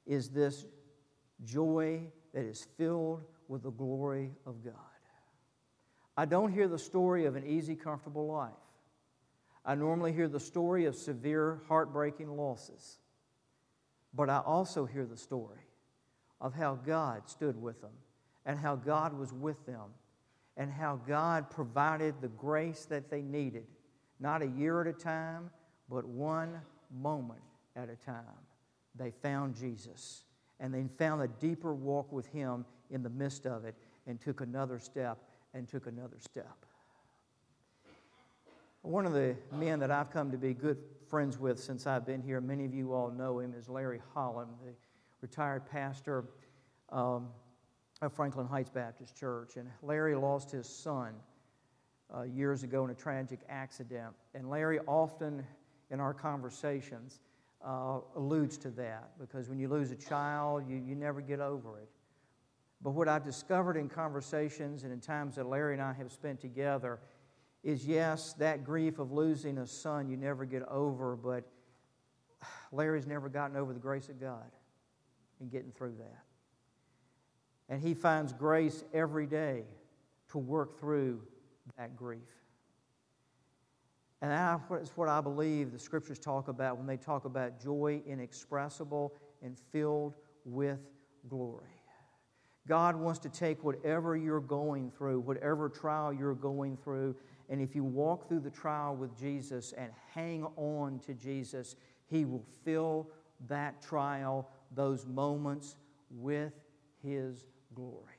is 0.06 0.30
this 0.30 0.66
joy 1.44 2.02
that 2.34 2.46
is 2.46 2.68
filled 2.78 3.24
with 3.48 3.64
the 3.64 3.72
glory 3.72 4.32
of 4.46 4.64
God. 4.64 4.74
I 6.16 6.26
don't 6.26 6.52
hear 6.52 6.68
the 6.68 6.80
story 6.80 7.26
of 7.26 7.36
an 7.36 7.46
easy, 7.46 7.76
comfortable 7.76 8.28
life. 8.28 8.52
I 9.64 9.76
normally 9.76 10.14
hear 10.14 10.28
the 10.28 10.40
story 10.40 10.86
of 10.86 10.96
severe, 10.96 11.62
heartbreaking 11.68 12.36
losses. 12.36 12.98
But 14.14 14.30
I 14.30 14.40
also 14.40 14.86
hear 14.86 15.06
the 15.06 15.18
story 15.18 15.67
of 16.40 16.54
how 16.54 16.76
God 16.76 17.30
stood 17.30 17.62
with 17.62 17.82
them 17.82 17.92
and 18.46 18.60
how 18.60 18.76
God 18.76 19.18
was 19.18 19.34
with 19.34 19.66
them 19.66 19.94
and 20.56 20.72
how 20.72 21.00
God 21.08 21.50
provided 21.50 22.16
the 22.22 22.30
grace 22.30 22.86
that 22.86 23.10
they 23.10 23.22
needed, 23.22 23.66
not 24.20 24.42
a 24.42 24.48
year 24.48 24.82
at 24.82 24.88
a 24.88 24.94
time, 24.94 25.50
but 25.90 26.06
one 26.06 26.60
moment 26.92 27.42
at 27.76 27.90
a 27.90 27.96
time. 27.96 28.24
They 28.96 29.12
found 29.12 29.56
Jesus 29.56 30.24
and 30.60 30.74
they 30.74 30.86
found 30.98 31.22
a 31.22 31.28
deeper 31.28 31.74
walk 31.74 32.12
with 32.12 32.28
Him 32.28 32.66
in 32.90 33.04
the 33.04 33.10
midst 33.10 33.46
of 33.46 33.66
it 33.66 33.76
and 34.08 34.20
took 34.20 34.42
another 34.42 34.80
step 34.80 35.20
and 35.54 35.68
took 35.68 35.88
another 35.88 36.18
step. 36.20 36.66
One 38.82 39.06
of 39.06 39.14
the 39.14 39.36
men 39.52 39.80
that 39.80 39.92
I've 39.92 40.12
come 40.12 40.32
to 40.32 40.38
be 40.38 40.54
good 40.54 40.78
friends 41.08 41.38
with 41.38 41.60
since 41.60 41.86
I've 41.86 42.06
been 42.06 42.22
here, 42.22 42.40
many 42.40 42.66
of 42.66 42.74
you 42.74 42.94
all 42.94 43.12
know 43.12 43.40
him, 43.40 43.54
is 43.54 43.68
Larry 43.68 44.02
Holland, 44.14 44.52
the 44.64 44.72
retired 45.22 45.66
pastor 45.66 46.26
um, 46.92 47.28
of 48.02 48.14
Franklin 48.14 48.48
Heights 48.48 48.70
Baptist 48.70 49.16
Church. 49.16 49.58
And 49.58 49.70
Larry 49.82 50.16
lost 50.16 50.52
his 50.52 50.68
son 50.68 51.14
uh, 52.16 52.24
years 52.24 52.64
ago 52.64 52.86
in 52.86 52.92
a 52.92 52.96
tragic 52.96 53.40
accident. 53.50 54.14
And 54.34 54.50
Larry 54.50 54.80
often, 54.88 55.46
in 55.90 56.00
our 56.00 56.14
conversations, 56.14 57.20
uh, 57.66 58.00
alludes 58.16 58.58
to 58.60 58.70
that 58.72 59.10
because 59.20 59.50
when 59.50 59.60
you 59.60 59.68
lose 59.68 59.92
a 59.92 59.96
child, 59.96 60.64
you, 60.70 60.78
you 60.78 60.96
never 60.96 61.22
get 61.22 61.40
over 61.40 61.80
it. 61.80 61.90
But 62.82 62.92
what 62.92 63.08
I've 63.08 63.26
discovered 63.26 63.76
in 63.76 63.90
conversations 63.90 64.84
and 64.84 64.94
in 64.94 65.00
times 65.00 65.36
that 65.36 65.48
Larry 65.48 65.74
and 65.74 65.82
I 65.82 65.94
have 65.94 66.12
spent 66.12 66.40
together 66.40 67.00
is 67.64 67.88
yes, 67.88 68.34
that 68.34 68.64
grief 68.64 69.00
of 69.00 69.12
losing 69.12 69.58
a 69.58 69.66
son 69.66 70.08
you 70.08 70.16
never 70.16 70.46
get 70.46 70.62
over, 70.68 71.16
but 71.16 71.44
Larry's 72.72 73.08
never 73.08 73.30
gotten 73.30 73.58
over 73.58 73.74
the 73.74 73.80
grace 73.80 74.10
of 74.10 74.22
God 74.22 74.52
in 75.42 75.50
getting 75.50 75.72
through 75.72 75.96
that. 76.00 76.24
And 77.70 77.82
he 77.82 77.94
finds 77.94 78.34
grace 78.34 78.84
every 78.94 79.26
day 79.26 79.64
to 80.30 80.38
work 80.38 80.80
through 80.80 81.22
that 81.78 81.96
grief. 81.96 82.22
And 84.22 84.32
that's 84.32 84.98
what 84.98 85.10
I 85.10 85.22
believe 85.22 85.72
the 85.72 85.80
scriptures 85.80 86.18
talk 86.18 86.48
about 86.48 86.78
when 86.78 86.88
they 86.88 86.98
talk 86.98 87.26
about 87.26 87.62
joy 87.62 88.02
inexpressible 88.08 89.14
and 89.44 89.58
filled 89.72 90.16
with 90.44 90.80
glory. 91.30 91.66
God 92.68 92.96
wants 92.96 93.20
to 93.20 93.30
take 93.30 93.64
whatever 93.64 94.18
you're 94.18 94.42
going 94.42 94.92
through, 94.92 95.20
whatever 95.22 95.70
trial 95.70 96.12
you're 96.12 96.34
going 96.34 96.78
through, 96.78 97.16
and 97.50 97.62
if 97.62 97.76
you 97.76 97.84
walk 97.84 98.28
through 98.28 98.42
the 98.42 98.50
trial 98.50 98.96
with 98.96 99.18
Jesus 99.18 99.74
and 99.78 99.92
hang 100.14 100.46
on 100.58 101.00
to 101.06 101.14
Jesus, 101.14 101.76
He 102.08 102.26
will 102.26 102.44
fill 102.66 103.08
that 103.48 103.82
trial, 103.82 104.50
those 104.72 105.06
moments, 105.06 105.76
with 106.10 106.54
His 107.04 107.46
glory. 107.74 108.14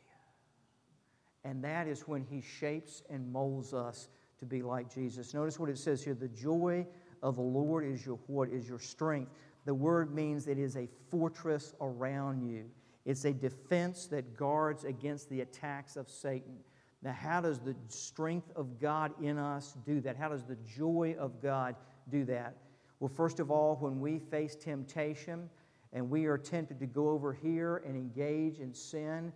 And 1.45 1.63
that 1.65 1.87
is 1.87 2.03
when 2.03 2.23
He 2.23 2.41
shapes 2.41 3.03
and 3.09 3.33
molds 3.33 3.73
us 3.73 4.09
to 4.39 4.47
be 4.47 4.63
like 4.63 4.93
Jesus. 4.93 5.35
Notice 5.35 5.59
what 5.59 5.71
it 5.71 5.79
says 5.79 6.03
here 6.03 6.15
the 6.15 6.29
joy 6.29 6.87
of 7.23 7.37
the 7.37 7.43
Lord 7.43 7.85
is 7.85 8.05
your 8.05 8.19
what? 8.27 8.51
Is 8.51 8.69
your 8.69 8.79
strength. 8.79 9.33
The 9.65 9.75
word 9.75 10.15
means 10.15 10.47
it 10.47 10.59
is 10.59 10.77
a 10.77 10.89
fortress 11.11 11.75
around 11.81 12.43
you. 12.43 12.71
It's 13.05 13.25
a 13.25 13.33
defense 13.33 14.07
that 14.07 14.37
guards 14.37 14.85
against 14.85 15.29
the 15.31 15.41
attacks 15.41 15.97
of 15.97 16.09
Satan. 16.09 16.59
Now, 17.03 17.13
how 17.13 17.41
does 17.41 17.61
the 17.61 17.75
strength 17.89 18.51
of 18.57 18.81
God 18.81 19.13
in 19.23 19.39
us 19.39 19.77
do 19.87 20.01
that? 20.01 20.17
How 20.17 20.29
does 20.29 20.45
the 20.45 20.57
joy 20.57 21.15
of 21.19 21.41
God 21.41 21.77
do 22.11 22.25
that? 22.25 22.57
Well, 23.01 23.09
first 23.09 23.41
of 23.41 23.51
all, 23.51 23.77
when 23.77 24.01
we 24.01 24.19
face 24.19 24.57
temptation 24.57 25.49
and 25.93 26.11
we 26.11 26.27
are 26.27 26.39
tempted 26.39 26.79
to 26.81 26.87
go 26.87 27.11
over 27.11 27.33
here 27.33 27.83
and 27.87 27.97
engage 27.97 28.59
in 28.59 28.75
sin, 28.75 29.33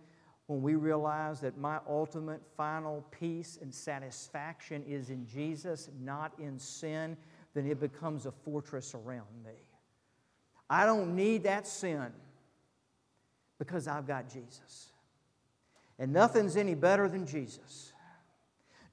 when 0.47 0.61
we 0.61 0.75
realize 0.75 1.39
that 1.41 1.57
my 1.57 1.79
ultimate 1.87 2.41
final 2.57 3.05
peace 3.11 3.57
and 3.61 3.73
satisfaction 3.73 4.83
is 4.87 5.09
in 5.09 5.25
Jesus, 5.25 5.89
not 6.01 6.33
in 6.37 6.59
sin, 6.59 7.15
then 7.53 7.65
it 7.65 7.79
becomes 7.79 8.25
a 8.25 8.31
fortress 8.31 8.93
around 8.93 9.27
me. 9.45 9.53
I 10.69 10.85
don't 10.85 11.15
need 11.15 11.43
that 11.43 11.67
sin 11.67 12.07
because 13.57 13.87
I've 13.87 14.05
got 14.05 14.29
Jesus. 14.29 14.89
And 15.97 16.11
nothing's 16.11 16.57
any 16.57 16.75
better 16.75 17.07
than 17.07 17.25
Jesus. 17.25 17.93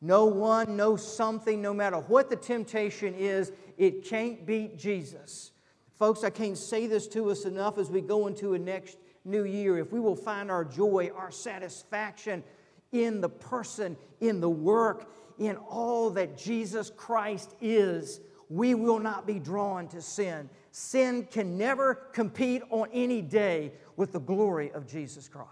No 0.00 0.26
one, 0.26 0.76
no 0.76 0.96
something, 0.96 1.60
no 1.60 1.74
matter 1.74 1.96
what 1.96 2.30
the 2.30 2.36
temptation 2.36 3.14
is, 3.14 3.52
it 3.76 4.04
can't 4.04 4.46
beat 4.46 4.78
Jesus. 4.78 5.52
Folks, 6.00 6.24
I 6.24 6.30
can't 6.30 6.56
say 6.56 6.86
this 6.86 7.06
to 7.08 7.30
us 7.30 7.44
enough 7.44 7.76
as 7.76 7.90
we 7.90 8.00
go 8.00 8.26
into 8.26 8.54
a 8.54 8.58
next 8.58 8.96
new 9.26 9.44
year. 9.44 9.76
If 9.76 9.92
we 9.92 10.00
will 10.00 10.16
find 10.16 10.50
our 10.50 10.64
joy, 10.64 11.10
our 11.14 11.30
satisfaction 11.30 12.42
in 12.90 13.20
the 13.20 13.28
person, 13.28 13.98
in 14.18 14.40
the 14.40 14.48
work, 14.48 15.12
in 15.38 15.56
all 15.56 16.08
that 16.12 16.38
Jesus 16.38 16.90
Christ 16.96 17.54
is, 17.60 18.22
we 18.48 18.74
will 18.74 18.98
not 18.98 19.26
be 19.26 19.38
drawn 19.38 19.88
to 19.88 20.00
sin. 20.00 20.48
Sin 20.70 21.28
can 21.30 21.58
never 21.58 21.94
compete 21.94 22.62
on 22.70 22.88
any 22.94 23.20
day 23.20 23.72
with 23.96 24.12
the 24.12 24.20
glory 24.20 24.72
of 24.72 24.86
Jesus 24.86 25.28
Christ. 25.28 25.50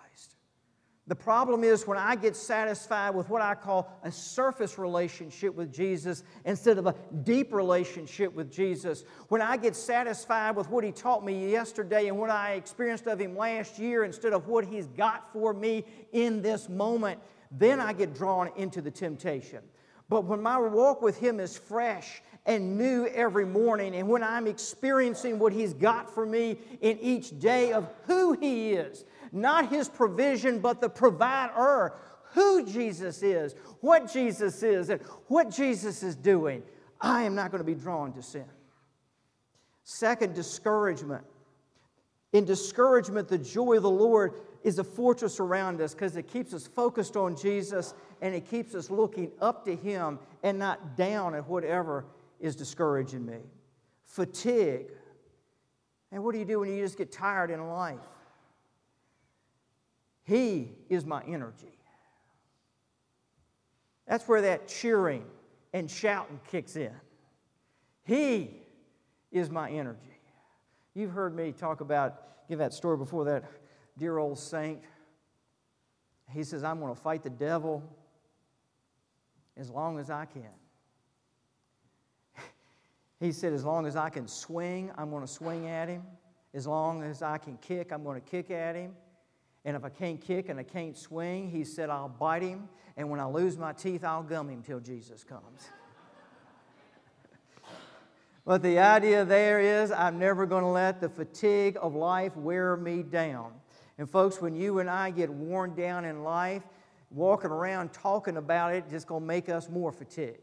The 1.09 1.16
problem 1.16 1.64
is 1.64 1.87
when 1.87 1.97
I 1.97 2.16
get 2.16 2.37
satisfied 2.37 3.14
with 3.14 3.31
what 3.31 3.40
I 3.40 3.55
call 3.55 3.99
a 4.03 4.12
surface 4.12 4.79
relationship 4.79 5.55
with 5.55 5.73
Jesus 5.73 6.23
instead 6.44 6.77
of 6.77 6.87
a 6.87 6.94
deep 7.25 7.55
relationship 7.55 8.35
with 8.35 8.53
Jesus. 8.53 9.05
When 9.29 9.40
I 9.40 9.57
get 9.57 9.75
satisfied 9.75 10.55
with 10.55 10.68
what 10.68 10.85
He 10.85 10.92
taught 10.92 11.25
me 11.25 11.51
yesterday 11.51 12.09
and 12.09 12.18
what 12.18 12.29
I 12.29 12.53
experienced 12.53 13.07
of 13.07 13.18
Him 13.18 13.35
last 13.35 13.79
year 13.79 14.05
instead 14.05 14.35
of 14.35 14.49
what 14.49 14.66
He's 14.66 14.87
got 14.87 15.33
for 15.33 15.55
me 15.55 15.87
in 16.12 16.42
this 16.42 16.68
moment, 16.68 17.18
then 17.51 17.81
I 17.81 17.94
get 17.94 18.14
drawn 18.14 18.51
into 18.57 18.83
the 18.83 18.90
temptation. 18.90 19.61
But 20.11 20.25
when 20.25 20.42
my 20.42 20.59
walk 20.59 21.01
with 21.01 21.18
Him 21.18 21.40
is 21.40 21.57
fresh 21.57 22.21
and 22.44 22.77
new 22.77 23.07
every 23.07 23.47
morning, 23.47 23.97
and 23.97 24.09
when 24.09 24.23
I'm 24.23 24.47
experiencing 24.47 25.38
what 25.38 25.55
He's 25.55 25.73
got 25.73 26.12
for 26.14 26.27
me 26.27 26.59
in 26.83 26.99
each 26.99 27.38
day 27.38 27.73
of 27.73 27.88
who 28.07 28.35
He 28.35 28.73
is, 28.73 29.07
not 29.33 29.69
his 29.69 29.88
provision, 29.88 30.61
but 30.61 30.81
the 30.81 30.88
provider, 30.88 31.95
who 32.33 32.64
Jesus 32.67 33.23
is, 33.23 33.55
what 33.81 34.12
Jesus 34.12 34.62
is, 34.62 34.91
and 34.91 35.01
what 35.27 35.51
Jesus 35.51 36.03
is 36.03 36.14
doing, 36.17 36.62
I 37.01 37.23
am 37.23 37.35
not 37.35 37.51
going 37.51 37.61
to 37.61 37.64
be 37.64 37.75
drawn 37.75 38.12
to 38.14 38.23
sin. 38.23 38.45
Second, 39.85 40.35
discouragement. 40.35 41.25
In 42.33 42.45
discouragement, 42.45 43.29
the 43.29 43.38
joy 43.38 43.77
of 43.77 43.83
the 43.83 43.91
Lord 43.91 44.35
is 44.62 44.79
a 44.79 44.85
fortress 44.85 45.41
around 45.41 45.81
us 45.81 45.95
because 45.95 46.17
it 46.17 46.29
keeps 46.31 46.53
us 46.53 46.67
focused 46.67 47.17
on 47.17 47.37
Jesus 47.37 47.95
and 48.21 48.35
it 48.35 48.49
keeps 48.51 48.75
us 48.75 48.91
looking 48.91 49.31
up 49.41 49.64
to 49.64 49.75
Him 49.75 50.19
and 50.43 50.59
not 50.59 50.97
down 50.97 51.35
at 51.35 51.49
whatever 51.49 52.05
is 52.41 52.55
discouraging 52.55 53.25
me. 53.25 53.38
Fatigue. 54.05 54.88
And 56.12 56.23
what 56.23 56.33
do 56.33 56.38
you 56.38 56.45
do 56.45 56.61
when 56.61 56.71
you 56.71 56.83
just 56.83 56.99
get 56.99 57.12
tired 57.12 57.51
in 57.51 57.67
life? 57.69 58.01
He 60.29 60.73
is 60.91 61.07
my 61.07 61.23
energy. 61.27 61.79
That's 64.07 64.29
where 64.29 64.43
that 64.43 64.69
cheering 64.69 65.25
and 65.73 65.91
shouting 65.91 66.38
kicks 66.51 66.77
in. 66.77 66.93
He 68.05 68.51
is 69.33 69.49
my 69.49 69.71
energy. 69.71 70.21
You've 70.93 71.12
heard 71.12 71.35
me 71.35 71.53
talk 71.53 71.81
about, 71.81 72.47
give 72.47 72.59
that 72.59 72.75
story 72.75 72.99
before 72.99 73.25
that 73.25 73.45
dear 73.97 74.19
old 74.19 74.38
saint. 74.38 74.81
He 76.31 76.45
says, 76.45 76.62
I'm 76.62 76.79
going 76.79 76.95
to 76.95 77.01
fight 77.01 77.23
the 77.23 77.31
devil 77.31 77.83
as 79.57 79.71
long 79.71 79.99
as 79.99 80.11
I 80.11 80.27
can. 80.27 80.43
He 83.19 83.33
said, 83.33 83.55
as 83.55 83.64
long 83.64 83.87
as 83.87 83.97
I 83.97 84.11
can 84.11 84.29
swing, 84.29 84.93
I'm 84.99 85.09
going 85.09 85.27
to 85.27 85.33
swing 85.33 85.69
at 85.69 85.88
him. 85.88 86.03
As 86.53 86.67
long 86.67 87.03
as 87.03 87.23
I 87.23 87.38
can 87.38 87.57
kick, 87.57 87.93
I'm 87.93 88.05
going 88.05 88.21
to 88.21 88.27
kick 88.27 88.51
at 88.51 88.77
him. 88.77 88.95
And 89.68 89.76
if 89.76 89.85
I 89.85 89.90
can't 89.90 90.18
kick 90.18 90.48
and 90.48 90.59
I 90.59 90.62
can't 90.62 90.96
swing, 90.96 91.50
he 91.50 91.62
said, 91.62 91.90
I'll 91.90 92.09
bite 92.09 92.40
him. 92.40 92.70
And 92.96 93.11
when 93.11 93.20
I 93.20 93.26
lose 93.26 93.59
my 93.59 93.74
teeth, 93.74 94.02
I'll 94.02 94.22
gum 94.22 94.48
him 94.48 94.62
till 94.62 94.81
Jesus 94.81 95.24
comes. 95.24 95.68
but 98.46 98.62
the 98.62 98.78
idea 98.78 99.26
there 99.26 99.61
is, 99.61 99.92
I'm 99.92 100.18
never 100.18 100.46
going 100.46 100.62
to 100.64 100.70
let 100.70 101.02
the 101.02 101.11
fatigue 101.11 101.76
of 101.83 101.94
life 101.94 102.35
wear 102.35 102.78
me 102.78 103.02
down. 103.02 103.52
And 103.98 104.09
folks, 104.09 104.40
when 104.40 104.57
you 104.57 104.78
and 104.78 104.88
I 104.88 105.11
get 105.11 105.28
worn 105.28 105.74
down 105.74 106.07
in 106.07 106.22
life, 106.22 106.62
walking 107.11 107.50
around 107.50 107.92
talking 107.92 108.38
about 108.38 108.72
it 108.72 108.88
just 108.88 109.07
going 109.07 109.20
to 109.20 109.26
make 109.26 109.50
us 109.50 109.68
more 109.68 109.92
fatigued. 109.92 110.38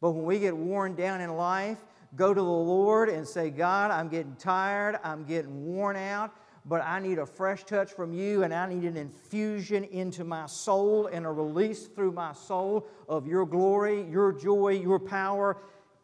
But 0.00 0.12
when 0.12 0.24
we 0.24 0.38
get 0.38 0.56
worn 0.56 0.94
down 0.94 1.20
in 1.20 1.34
life, 1.34 1.78
go 2.14 2.32
to 2.32 2.40
the 2.40 2.46
Lord 2.46 3.08
and 3.08 3.26
say, 3.26 3.50
God, 3.50 3.90
I'm 3.90 4.08
getting 4.08 4.36
tired, 4.36 5.00
I'm 5.02 5.24
getting 5.24 5.66
worn 5.66 5.96
out 5.96 6.32
but 6.68 6.82
I 6.84 7.00
need 7.00 7.18
a 7.18 7.24
fresh 7.24 7.64
touch 7.64 7.92
from 7.92 8.12
you, 8.12 8.42
and 8.42 8.52
I 8.52 8.68
need 8.68 8.84
an 8.84 8.96
infusion 8.98 9.84
into 9.84 10.22
my 10.22 10.44
soul 10.44 11.06
and 11.06 11.24
a 11.24 11.30
release 11.30 11.86
through 11.86 12.12
my 12.12 12.34
soul 12.34 12.86
of 13.08 13.26
your 13.26 13.46
glory, 13.46 14.02
your 14.02 14.32
joy, 14.32 14.72
your 14.72 14.98
power. 14.98 15.56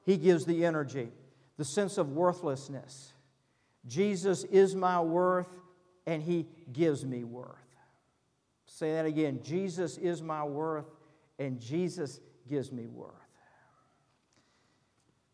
He 0.06 0.16
gives 0.16 0.46
the 0.46 0.64
energy, 0.64 1.10
the 1.58 1.66
sense 1.66 1.98
of 1.98 2.12
worthlessness. 2.12 3.12
Jesus 3.86 4.44
is 4.44 4.74
my 4.74 4.98
worth, 5.02 5.60
and 6.06 6.22
He 6.22 6.46
gives 6.72 7.04
me 7.04 7.24
worth. 7.24 7.58
Say 8.64 8.92
that 8.92 9.04
again 9.04 9.40
Jesus 9.44 9.98
is 9.98 10.22
my 10.22 10.42
worth, 10.44 10.86
and 11.38 11.60
Jesus 11.60 12.20
gives 12.48 12.72
me 12.72 12.86
worth. 12.86 13.12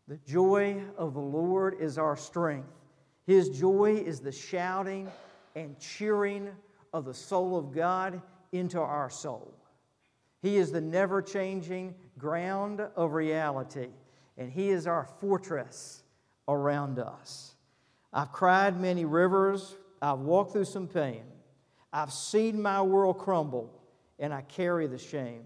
The 0.09 0.17
joy 0.17 0.83
of 0.97 1.13
the 1.13 1.21
Lord 1.21 1.77
is 1.79 1.97
our 1.97 2.17
strength. 2.17 2.67
His 3.25 3.49
joy 3.49 3.95
is 3.95 4.19
the 4.19 4.31
shouting 4.31 5.09
and 5.55 5.77
cheering 5.79 6.49
of 6.93 7.05
the 7.05 7.13
soul 7.13 7.57
of 7.57 7.71
God 7.71 8.21
into 8.51 8.79
our 8.79 9.09
soul. 9.09 9.53
He 10.41 10.57
is 10.57 10.71
the 10.71 10.81
never 10.81 11.21
changing 11.21 11.95
ground 12.17 12.81
of 12.95 13.13
reality, 13.13 13.89
and 14.37 14.51
He 14.51 14.69
is 14.69 14.87
our 14.87 15.05
fortress 15.19 16.03
around 16.47 16.99
us. 16.99 17.55
I've 18.11 18.31
cried 18.31 18.79
many 18.79 19.05
rivers, 19.05 19.75
I've 20.01 20.19
walked 20.19 20.53
through 20.53 20.65
some 20.65 20.87
pain, 20.87 21.23
I've 21.93 22.11
seen 22.11 22.61
my 22.61 22.81
world 22.81 23.19
crumble, 23.19 23.71
and 24.17 24.33
I 24.33 24.41
carry 24.41 24.87
the 24.87 24.97
shame. 24.97 25.43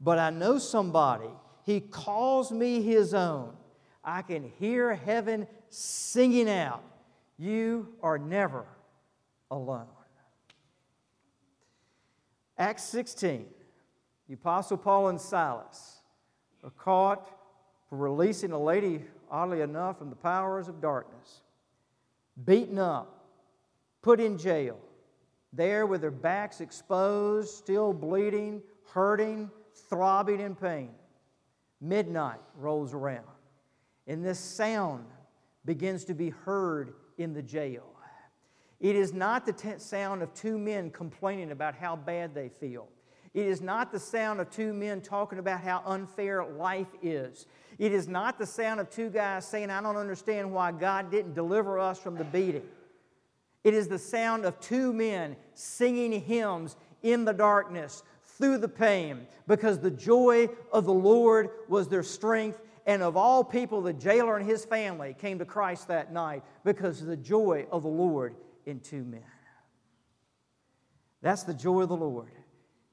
But 0.00 0.18
I 0.18 0.30
know 0.30 0.58
somebody, 0.58 1.30
He 1.64 1.80
calls 1.80 2.52
me 2.52 2.82
His 2.82 3.14
own. 3.14 3.56
I 4.04 4.20
can 4.20 4.52
hear 4.58 4.94
heaven 4.94 5.46
singing 5.70 6.50
out 6.50 6.82
You 7.38 7.88
are 8.02 8.18
never 8.18 8.66
alone. 9.50 9.86
Acts 12.56 12.84
16, 12.84 13.46
the 14.28 14.34
Apostle 14.34 14.76
Paul 14.76 15.08
and 15.08 15.20
Silas 15.20 16.00
are 16.62 16.70
caught 16.70 17.28
for 17.88 17.96
releasing 17.98 18.52
a 18.52 18.58
lady, 18.58 19.02
oddly 19.28 19.60
enough, 19.60 19.98
from 19.98 20.10
the 20.10 20.16
powers 20.16 20.68
of 20.68 20.80
darkness, 20.80 21.42
beaten 22.44 22.78
up, 22.78 23.26
put 24.02 24.20
in 24.20 24.38
jail, 24.38 24.78
there 25.52 25.86
with 25.86 26.00
their 26.00 26.12
backs 26.12 26.60
exposed, 26.60 27.54
still 27.54 27.92
bleeding, 27.92 28.62
hurting, 28.92 29.50
throbbing 29.88 30.40
in 30.40 30.54
pain. 30.54 30.90
Midnight 31.80 32.40
rolls 32.56 32.94
around, 32.94 33.26
and 34.06 34.24
this 34.24 34.38
sound 34.38 35.06
begins 35.64 36.04
to 36.04 36.14
be 36.14 36.30
heard 36.30 36.94
in 37.18 37.32
the 37.32 37.42
jail. 37.42 37.84
It 38.80 38.96
is 38.96 39.12
not 39.12 39.46
the 39.46 39.78
sound 39.78 40.22
of 40.22 40.34
two 40.34 40.58
men 40.58 40.90
complaining 40.90 41.52
about 41.52 41.74
how 41.74 41.96
bad 41.96 42.34
they 42.34 42.48
feel. 42.48 42.88
It 43.32 43.46
is 43.46 43.60
not 43.60 43.90
the 43.90 43.98
sound 43.98 44.40
of 44.40 44.50
two 44.50 44.72
men 44.72 45.00
talking 45.00 45.38
about 45.38 45.60
how 45.60 45.82
unfair 45.84 46.44
life 46.44 46.88
is. 47.02 47.46
It 47.78 47.92
is 47.92 48.06
not 48.06 48.38
the 48.38 48.46
sound 48.46 48.80
of 48.80 48.90
two 48.90 49.10
guys 49.10 49.46
saying, 49.46 49.70
I 49.70 49.80
don't 49.80 49.96
understand 49.96 50.52
why 50.52 50.70
God 50.70 51.10
didn't 51.10 51.34
deliver 51.34 51.78
us 51.78 51.98
from 51.98 52.16
the 52.16 52.24
beating. 52.24 52.62
It 53.64 53.74
is 53.74 53.88
the 53.88 53.98
sound 53.98 54.44
of 54.44 54.60
two 54.60 54.92
men 54.92 55.36
singing 55.54 56.12
hymns 56.20 56.76
in 57.02 57.24
the 57.24 57.32
darkness 57.32 58.02
through 58.22 58.58
the 58.58 58.68
pain 58.68 59.26
because 59.48 59.78
the 59.78 59.90
joy 59.90 60.48
of 60.72 60.84
the 60.84 60.92
Lord 60.92 61.50
was 61.68 61.88
their 61.88 62.02
strength. 62.02 62.60
And 62.86 63.02
of 63.02 63.16
all 63.16 63.42
people, 63.42 63.80
the 63.80 63.92
jailer 63.92 64.36
and 64.36 64.48
his 64.48 64.64
family 64.64 65.14
came 65.18 65.38
to 65.38 65.44
Christ 65.44 65.88
that 65.88 66.12
night 66.12 66.42
because 66.64 67.00
of 67.00 67.06
the 67.06 67.16
joy 67.16 67.66
of 67.70 67.82
the 67.82 67.88
Lord 67.88 68.36
in 68.66 68.80
two 68.80 69.04
men. 69.04 69.22
That's 71.22 71.44
the 71.44 71.54
joy 71.54 71.82
of 71.82 71.88
the 71.88 71.96
Lord. 71.96 72.32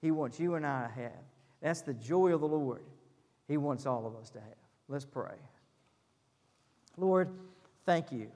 He 0.02 0.12
wants 0.12 0.40
you 0.40 0.56
and 0.56 0.66
I 0.66 0.88
to 0.88 0.94
have. 0.94 1.24
That's 1.62 1.82
the 1.82 1.94
joy 1.94 2.34
of 2.34 2.40
the 2.40 2.48
Lord. 2.48 2.84
He 3.48 3.58
wants 3.58 3.86
all 3.86 4.08
of 4.08 4.16
us 4.16 4.30
to 4.32 4.40
have. 4.40 4.56
Let's 4.88 5.06
pray. 5.06 5.36
Lord, 6.98 7.30
thank 7.86 8.12
you 8.12 8.32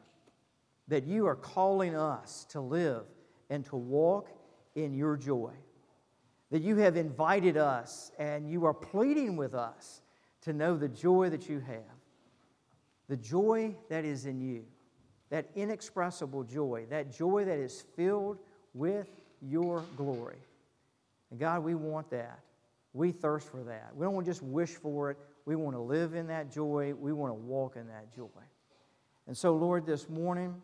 that 0.87 1.05
you 1.05 1.25
are 1.25 1.35
calling 1.35 1.95
us 1.95 2.45
to 2.49 2.59
live 2.59 3.03
and 3.49 3.65
to 3.65 3.75
walk 3.75 4.29
in 4.75 4.93
your 4.93 5.17
joy. 5.17 5.51
That 6.51 6.61
you 6.61 6.75
have 6.77 6.95
invited 6.95 7.57
us 7.57 8.11
and 8.19 8.49
you 8.49 8.65
are 8.65 8.73
pleading 8.73 9.35
with 9.35 9.55
us 9.55 10.01
to 10.45 10.53
know 10.53 10.77
the 10.77 10.87
joy 10.87 11.29
that 11.29 11.49
you 11.49 11.59
have, 11.59 11.97
the 13.09 13.17
joy 13.17 13.75
that 13.89 14.05
is 14.05 14.25
in 14.25 14.39
you, 14.39 14.63
that 15.29 15.49
inexpressible 15.55 16.43
joy, 16.43 16.85
that 16.89 17.11
joy 17.11 17.43
that 17.45 17.57
is 17.57 17.83
filled 17.95 18.37
with 18.75 19.07
your 19.41 19.83
glory. 19.97 20.37
And 21.31 21.39
God, 21.39 21.63
we 21.63 21.73
want 21.73 22.11
that. 22.11 22.39
We 22.93 23.11
thirst 23.11 23.49
for 23.49 23.63
that. 23.63 23.91
We 23.95 24.05
don't 24.05 24.13
want 24.13 24.25
to 24.25 24.31
just 24.31 24.43
wish 24.43 24.69
for 24.69 25.09
it. 25.11 25.17
We 25.45 25.55
want 25.55 25.75
to 25.75 25.81
live 25.81 26.13
in 26.13 26.27
that 26.27 26.51
joy. 26.51 26.93
We 26.93 27.11
want 27.11 27.31
to 27.31 27.35
walk 27.35 27.75
in 27.75 27.87
that 27.87 28.15
joy. 28.15 28.29
And 29.27 29.35
so, 29.35 29.55
Lord, 29.55 29.85
this 29.85 30.07
morning, 30.07 30.61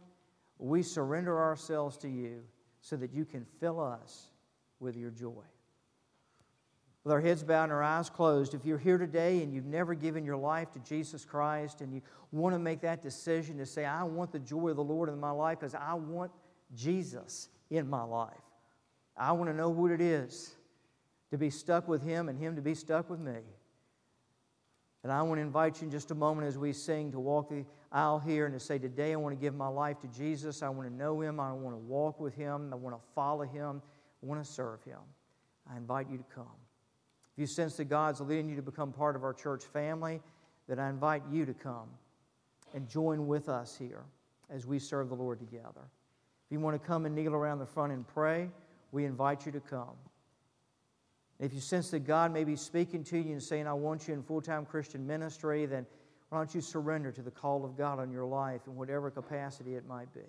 we 0.59 0.83
surrender 0.83 1.39
ourselves 1.39 1.97
to 1.97 2.07
you 2.07 2.43
so 2.81 2.95
that 2.97 3.11
you 3.13 3.25
can 3.25 3.45
fill 3.59 3.79
us 3.79 4.27
with 4.79 4.95
your 4.95 5.09
joy. 5.09 5.43
With 7.03 7.13
our 7.13 7.21
heads 7.21 7.43
bowed 7.43 7.63
and 7.63 7.71
our 7.71 7.81
eyes 7.81 8.09
closed, 8.09 8.53
if 8.53 8.63
you're 8.63 8.77
here 8.77 8.99
today 8.99 9.41
and 9.41 9.51
you've 9.51 9.65
never 9.65 9.95
given 9.95 10.23
your 10.23 10.37
life 10.37 10.71
to 10.73 10.79
Jesus 10.79 11.25
Christ 11.25 11.81
and 11.81 11.91
you 11.91 12.01
want 12.31 12.53
to 12.53 12.59
make 12.59 12.81
that 12.81 13.01
decision 13.01 13.57
to 13.57 13.65
say, 13.65 13.85
I 13.85 14.03
want 14.03 14.31
the 14.31 14.39
joy 14.39 14.69
of 14.69 14.75
the 14.75 14.83
Lord 14.83 15.09
in 15.09 15.19
my 15.19 15.31
life 15.31 15.59
because 15.59 15.73
I 15.73 15.95
want 15.95 16.31
Jesus 16.75 17.49
in 17.71 17.89
my 17.89 18.03
life, 18.03 18.33
I 19.17 19.31
want 19.31 19.49
to 19.49 19.55
know 19.55 19.69
what 19.69 19.91
it 19.91 20.01
is 20.01 20.55
to 21.31 21.37
be 21.37 21.49
stuck 21.49 21.87
with 21.87 22.03
Him 22.03 22.29
and 22.29 22.37
Him 22.37 22.55
to 22.55 22.61
be 22.61 22.75
stuck 22.75 23.09
with 23.09 23.19
me. 23.19 23.39
And 25.03 25.11
I 25.11 25.23
want 25.23 25.39
to 25.39 25.41
invite 25.41 25.81
you 25.81 25.85
in 25.85 25.91
just 25.91 26.11
a 26.11 26.15
moment 26.15 26.47
as 26.47 26.57
we 26.57 26.73
sing 26.73 27.11
to 27.13 27.19
walk 27.19 27.49
the 27.49 27.65
aisle 27.91 28.19
here 28.19 28.45
and 28.45 28.53
to 28.53 28.59
say, 28.59 28.77
Today 28.77 29.13
I 29.13 29.15
want 29.15 29.35
to 29.35 29.41
give 29.41 29.55
my 29.55 29.67
life 29.67 29.99
to 30.01 30.07
Jesus. 30.07 30.61
I 30.61 30.69
want 30.69 30.87
to 30.87 30.93
know 30.93 31.19
Him. 31.21 31.39
I 31.39 31.51
want 31.53 31.73
to 31.73 31.79
walk 31.79 32.19
with 32.19 32.35
Him. 32.35 32.69
I 32.71 32.75
want 32.75 32.95
to 32.95 33.01
follow 33.15 33.43
Him. 33.43 33.81
I 34.21 34.25
want 34.27 34.43
to 34.43 34.49
serve 34.49 34.83
Him. 34.83 34.99
I 35.71 35.77
invite 35.77 36.07
you 36.11 36.17
to 36.17 36.25
come. 36.35 36.60
If 37.33 37.39
you 37.39 37.47
sense 37.47 37.77
that 37.77 37.85
God's 37.85 38.21
leading 38.21 38.49
you 38.49 38.55
to 38.57 38.61
become 38.61 38.91
part 38.91 39.15
of 39.15 39.23
our 39.23 39.33
church 39.33 39.63
family, 39.63 40.21
then 40.67 40.79
I 40.79 40.89
invite 40.89 41.23
you 41.31 41.45
to 41.45 41.53
come 41.53 41.87
and 42.73 42.87
join 42.87 43.27
with 43.27 43.49
us 43.49 43.75
here 43.77 44.03
as 44.49 44.65
we 44.65 44.79
serve 44.79 45.09
the 45.09 45.15
Lord 45.15 45.39
together. 45.39 45.81
If 46.45 46.51
you 46.51 46.59
want 46.59 46.81
to 46.81 46.87
come 46.87 47.05
and 47.05 47.15
kneel 47.15 47.33
around 47.33 47.59
the 47.59 47.65
front 47.65 47.93
and 47.93 48.07
pray, 48.07 48.49
we 48.91 49.05
invite 49.05 49.45
you 49.45 49.51
to 49.53 49.59
come. 49.59 49.95
If 51.39 51.53
you 51.53 51.59
sense 51.59 51.89
that 51.91 52.01
God 52.01 52.31
may 52.31 52.43
be 52.43 52.55
speaking 52.55 53.03
to 53.05 53.17
you 53.17 53.31
and 53.31 53.41
saying, 53.41 53.65
I 53.65 53.73
want 53.73 54.07
you 54.07 54.13
in 54.13 54.21
full 54.21 54.41
time 54.41 54.65
Christian 54.65 55.07
ministry, 55.07 55.65
then 55.65 55.85
why 56.29 56.37
don't 56.37 56.53
you 56.53 56.61
surrender 56.61 57.11
to 57.11 57.21
the 57.21 57.31
call 57.31 57.65
of 57.65 57.77
God 57.77 57.99
on 57.99 58.11
your 58.11 58.25
life 58.25 58.61
in 58.67 58.75
whatever 58.75 59.09
capacity 59.09 59.75
it 59.75 59.87
might 59.87 60.13
be? 60.13 60.21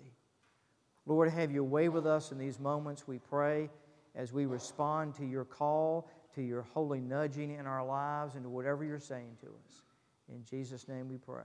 Lord, 1.05 1.29
have 1.29 1.51
your 1.51 1.65
way 1.65 1.89
with 1.89 2.07
us 2.07 2.31
in 2.31 2.37
these 2.37 2.59
moments, 2.59 3.07
we 3.07 3.19
pray, 3.19 3.69
as 4.15 4.33
we 4.33 4.45
respond 4.45 5.15
to 5.15 5.25
your 5.25 5.45
call 5.45 6.09
to 6.35 6.41
your 6.41 6.65
holy 6.73 6.99
nudging 6.99 7.51
in 7.51 7.67
our 7.67 7.85
lives 7.85 8.35
and 8.35 8.43
to 8.43 8.49
whatever 8.49 8.83
you're 8.83 8.99
saying 8.99 9.37
to 9.41 9.47
us. 9.47 9.81
In 10.29 10.43
Jesus' 10.43 10.87
name 10.87 11.09
we 11.09 11.17
pray. 11.17 11.43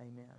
Amen. 0.00 0.34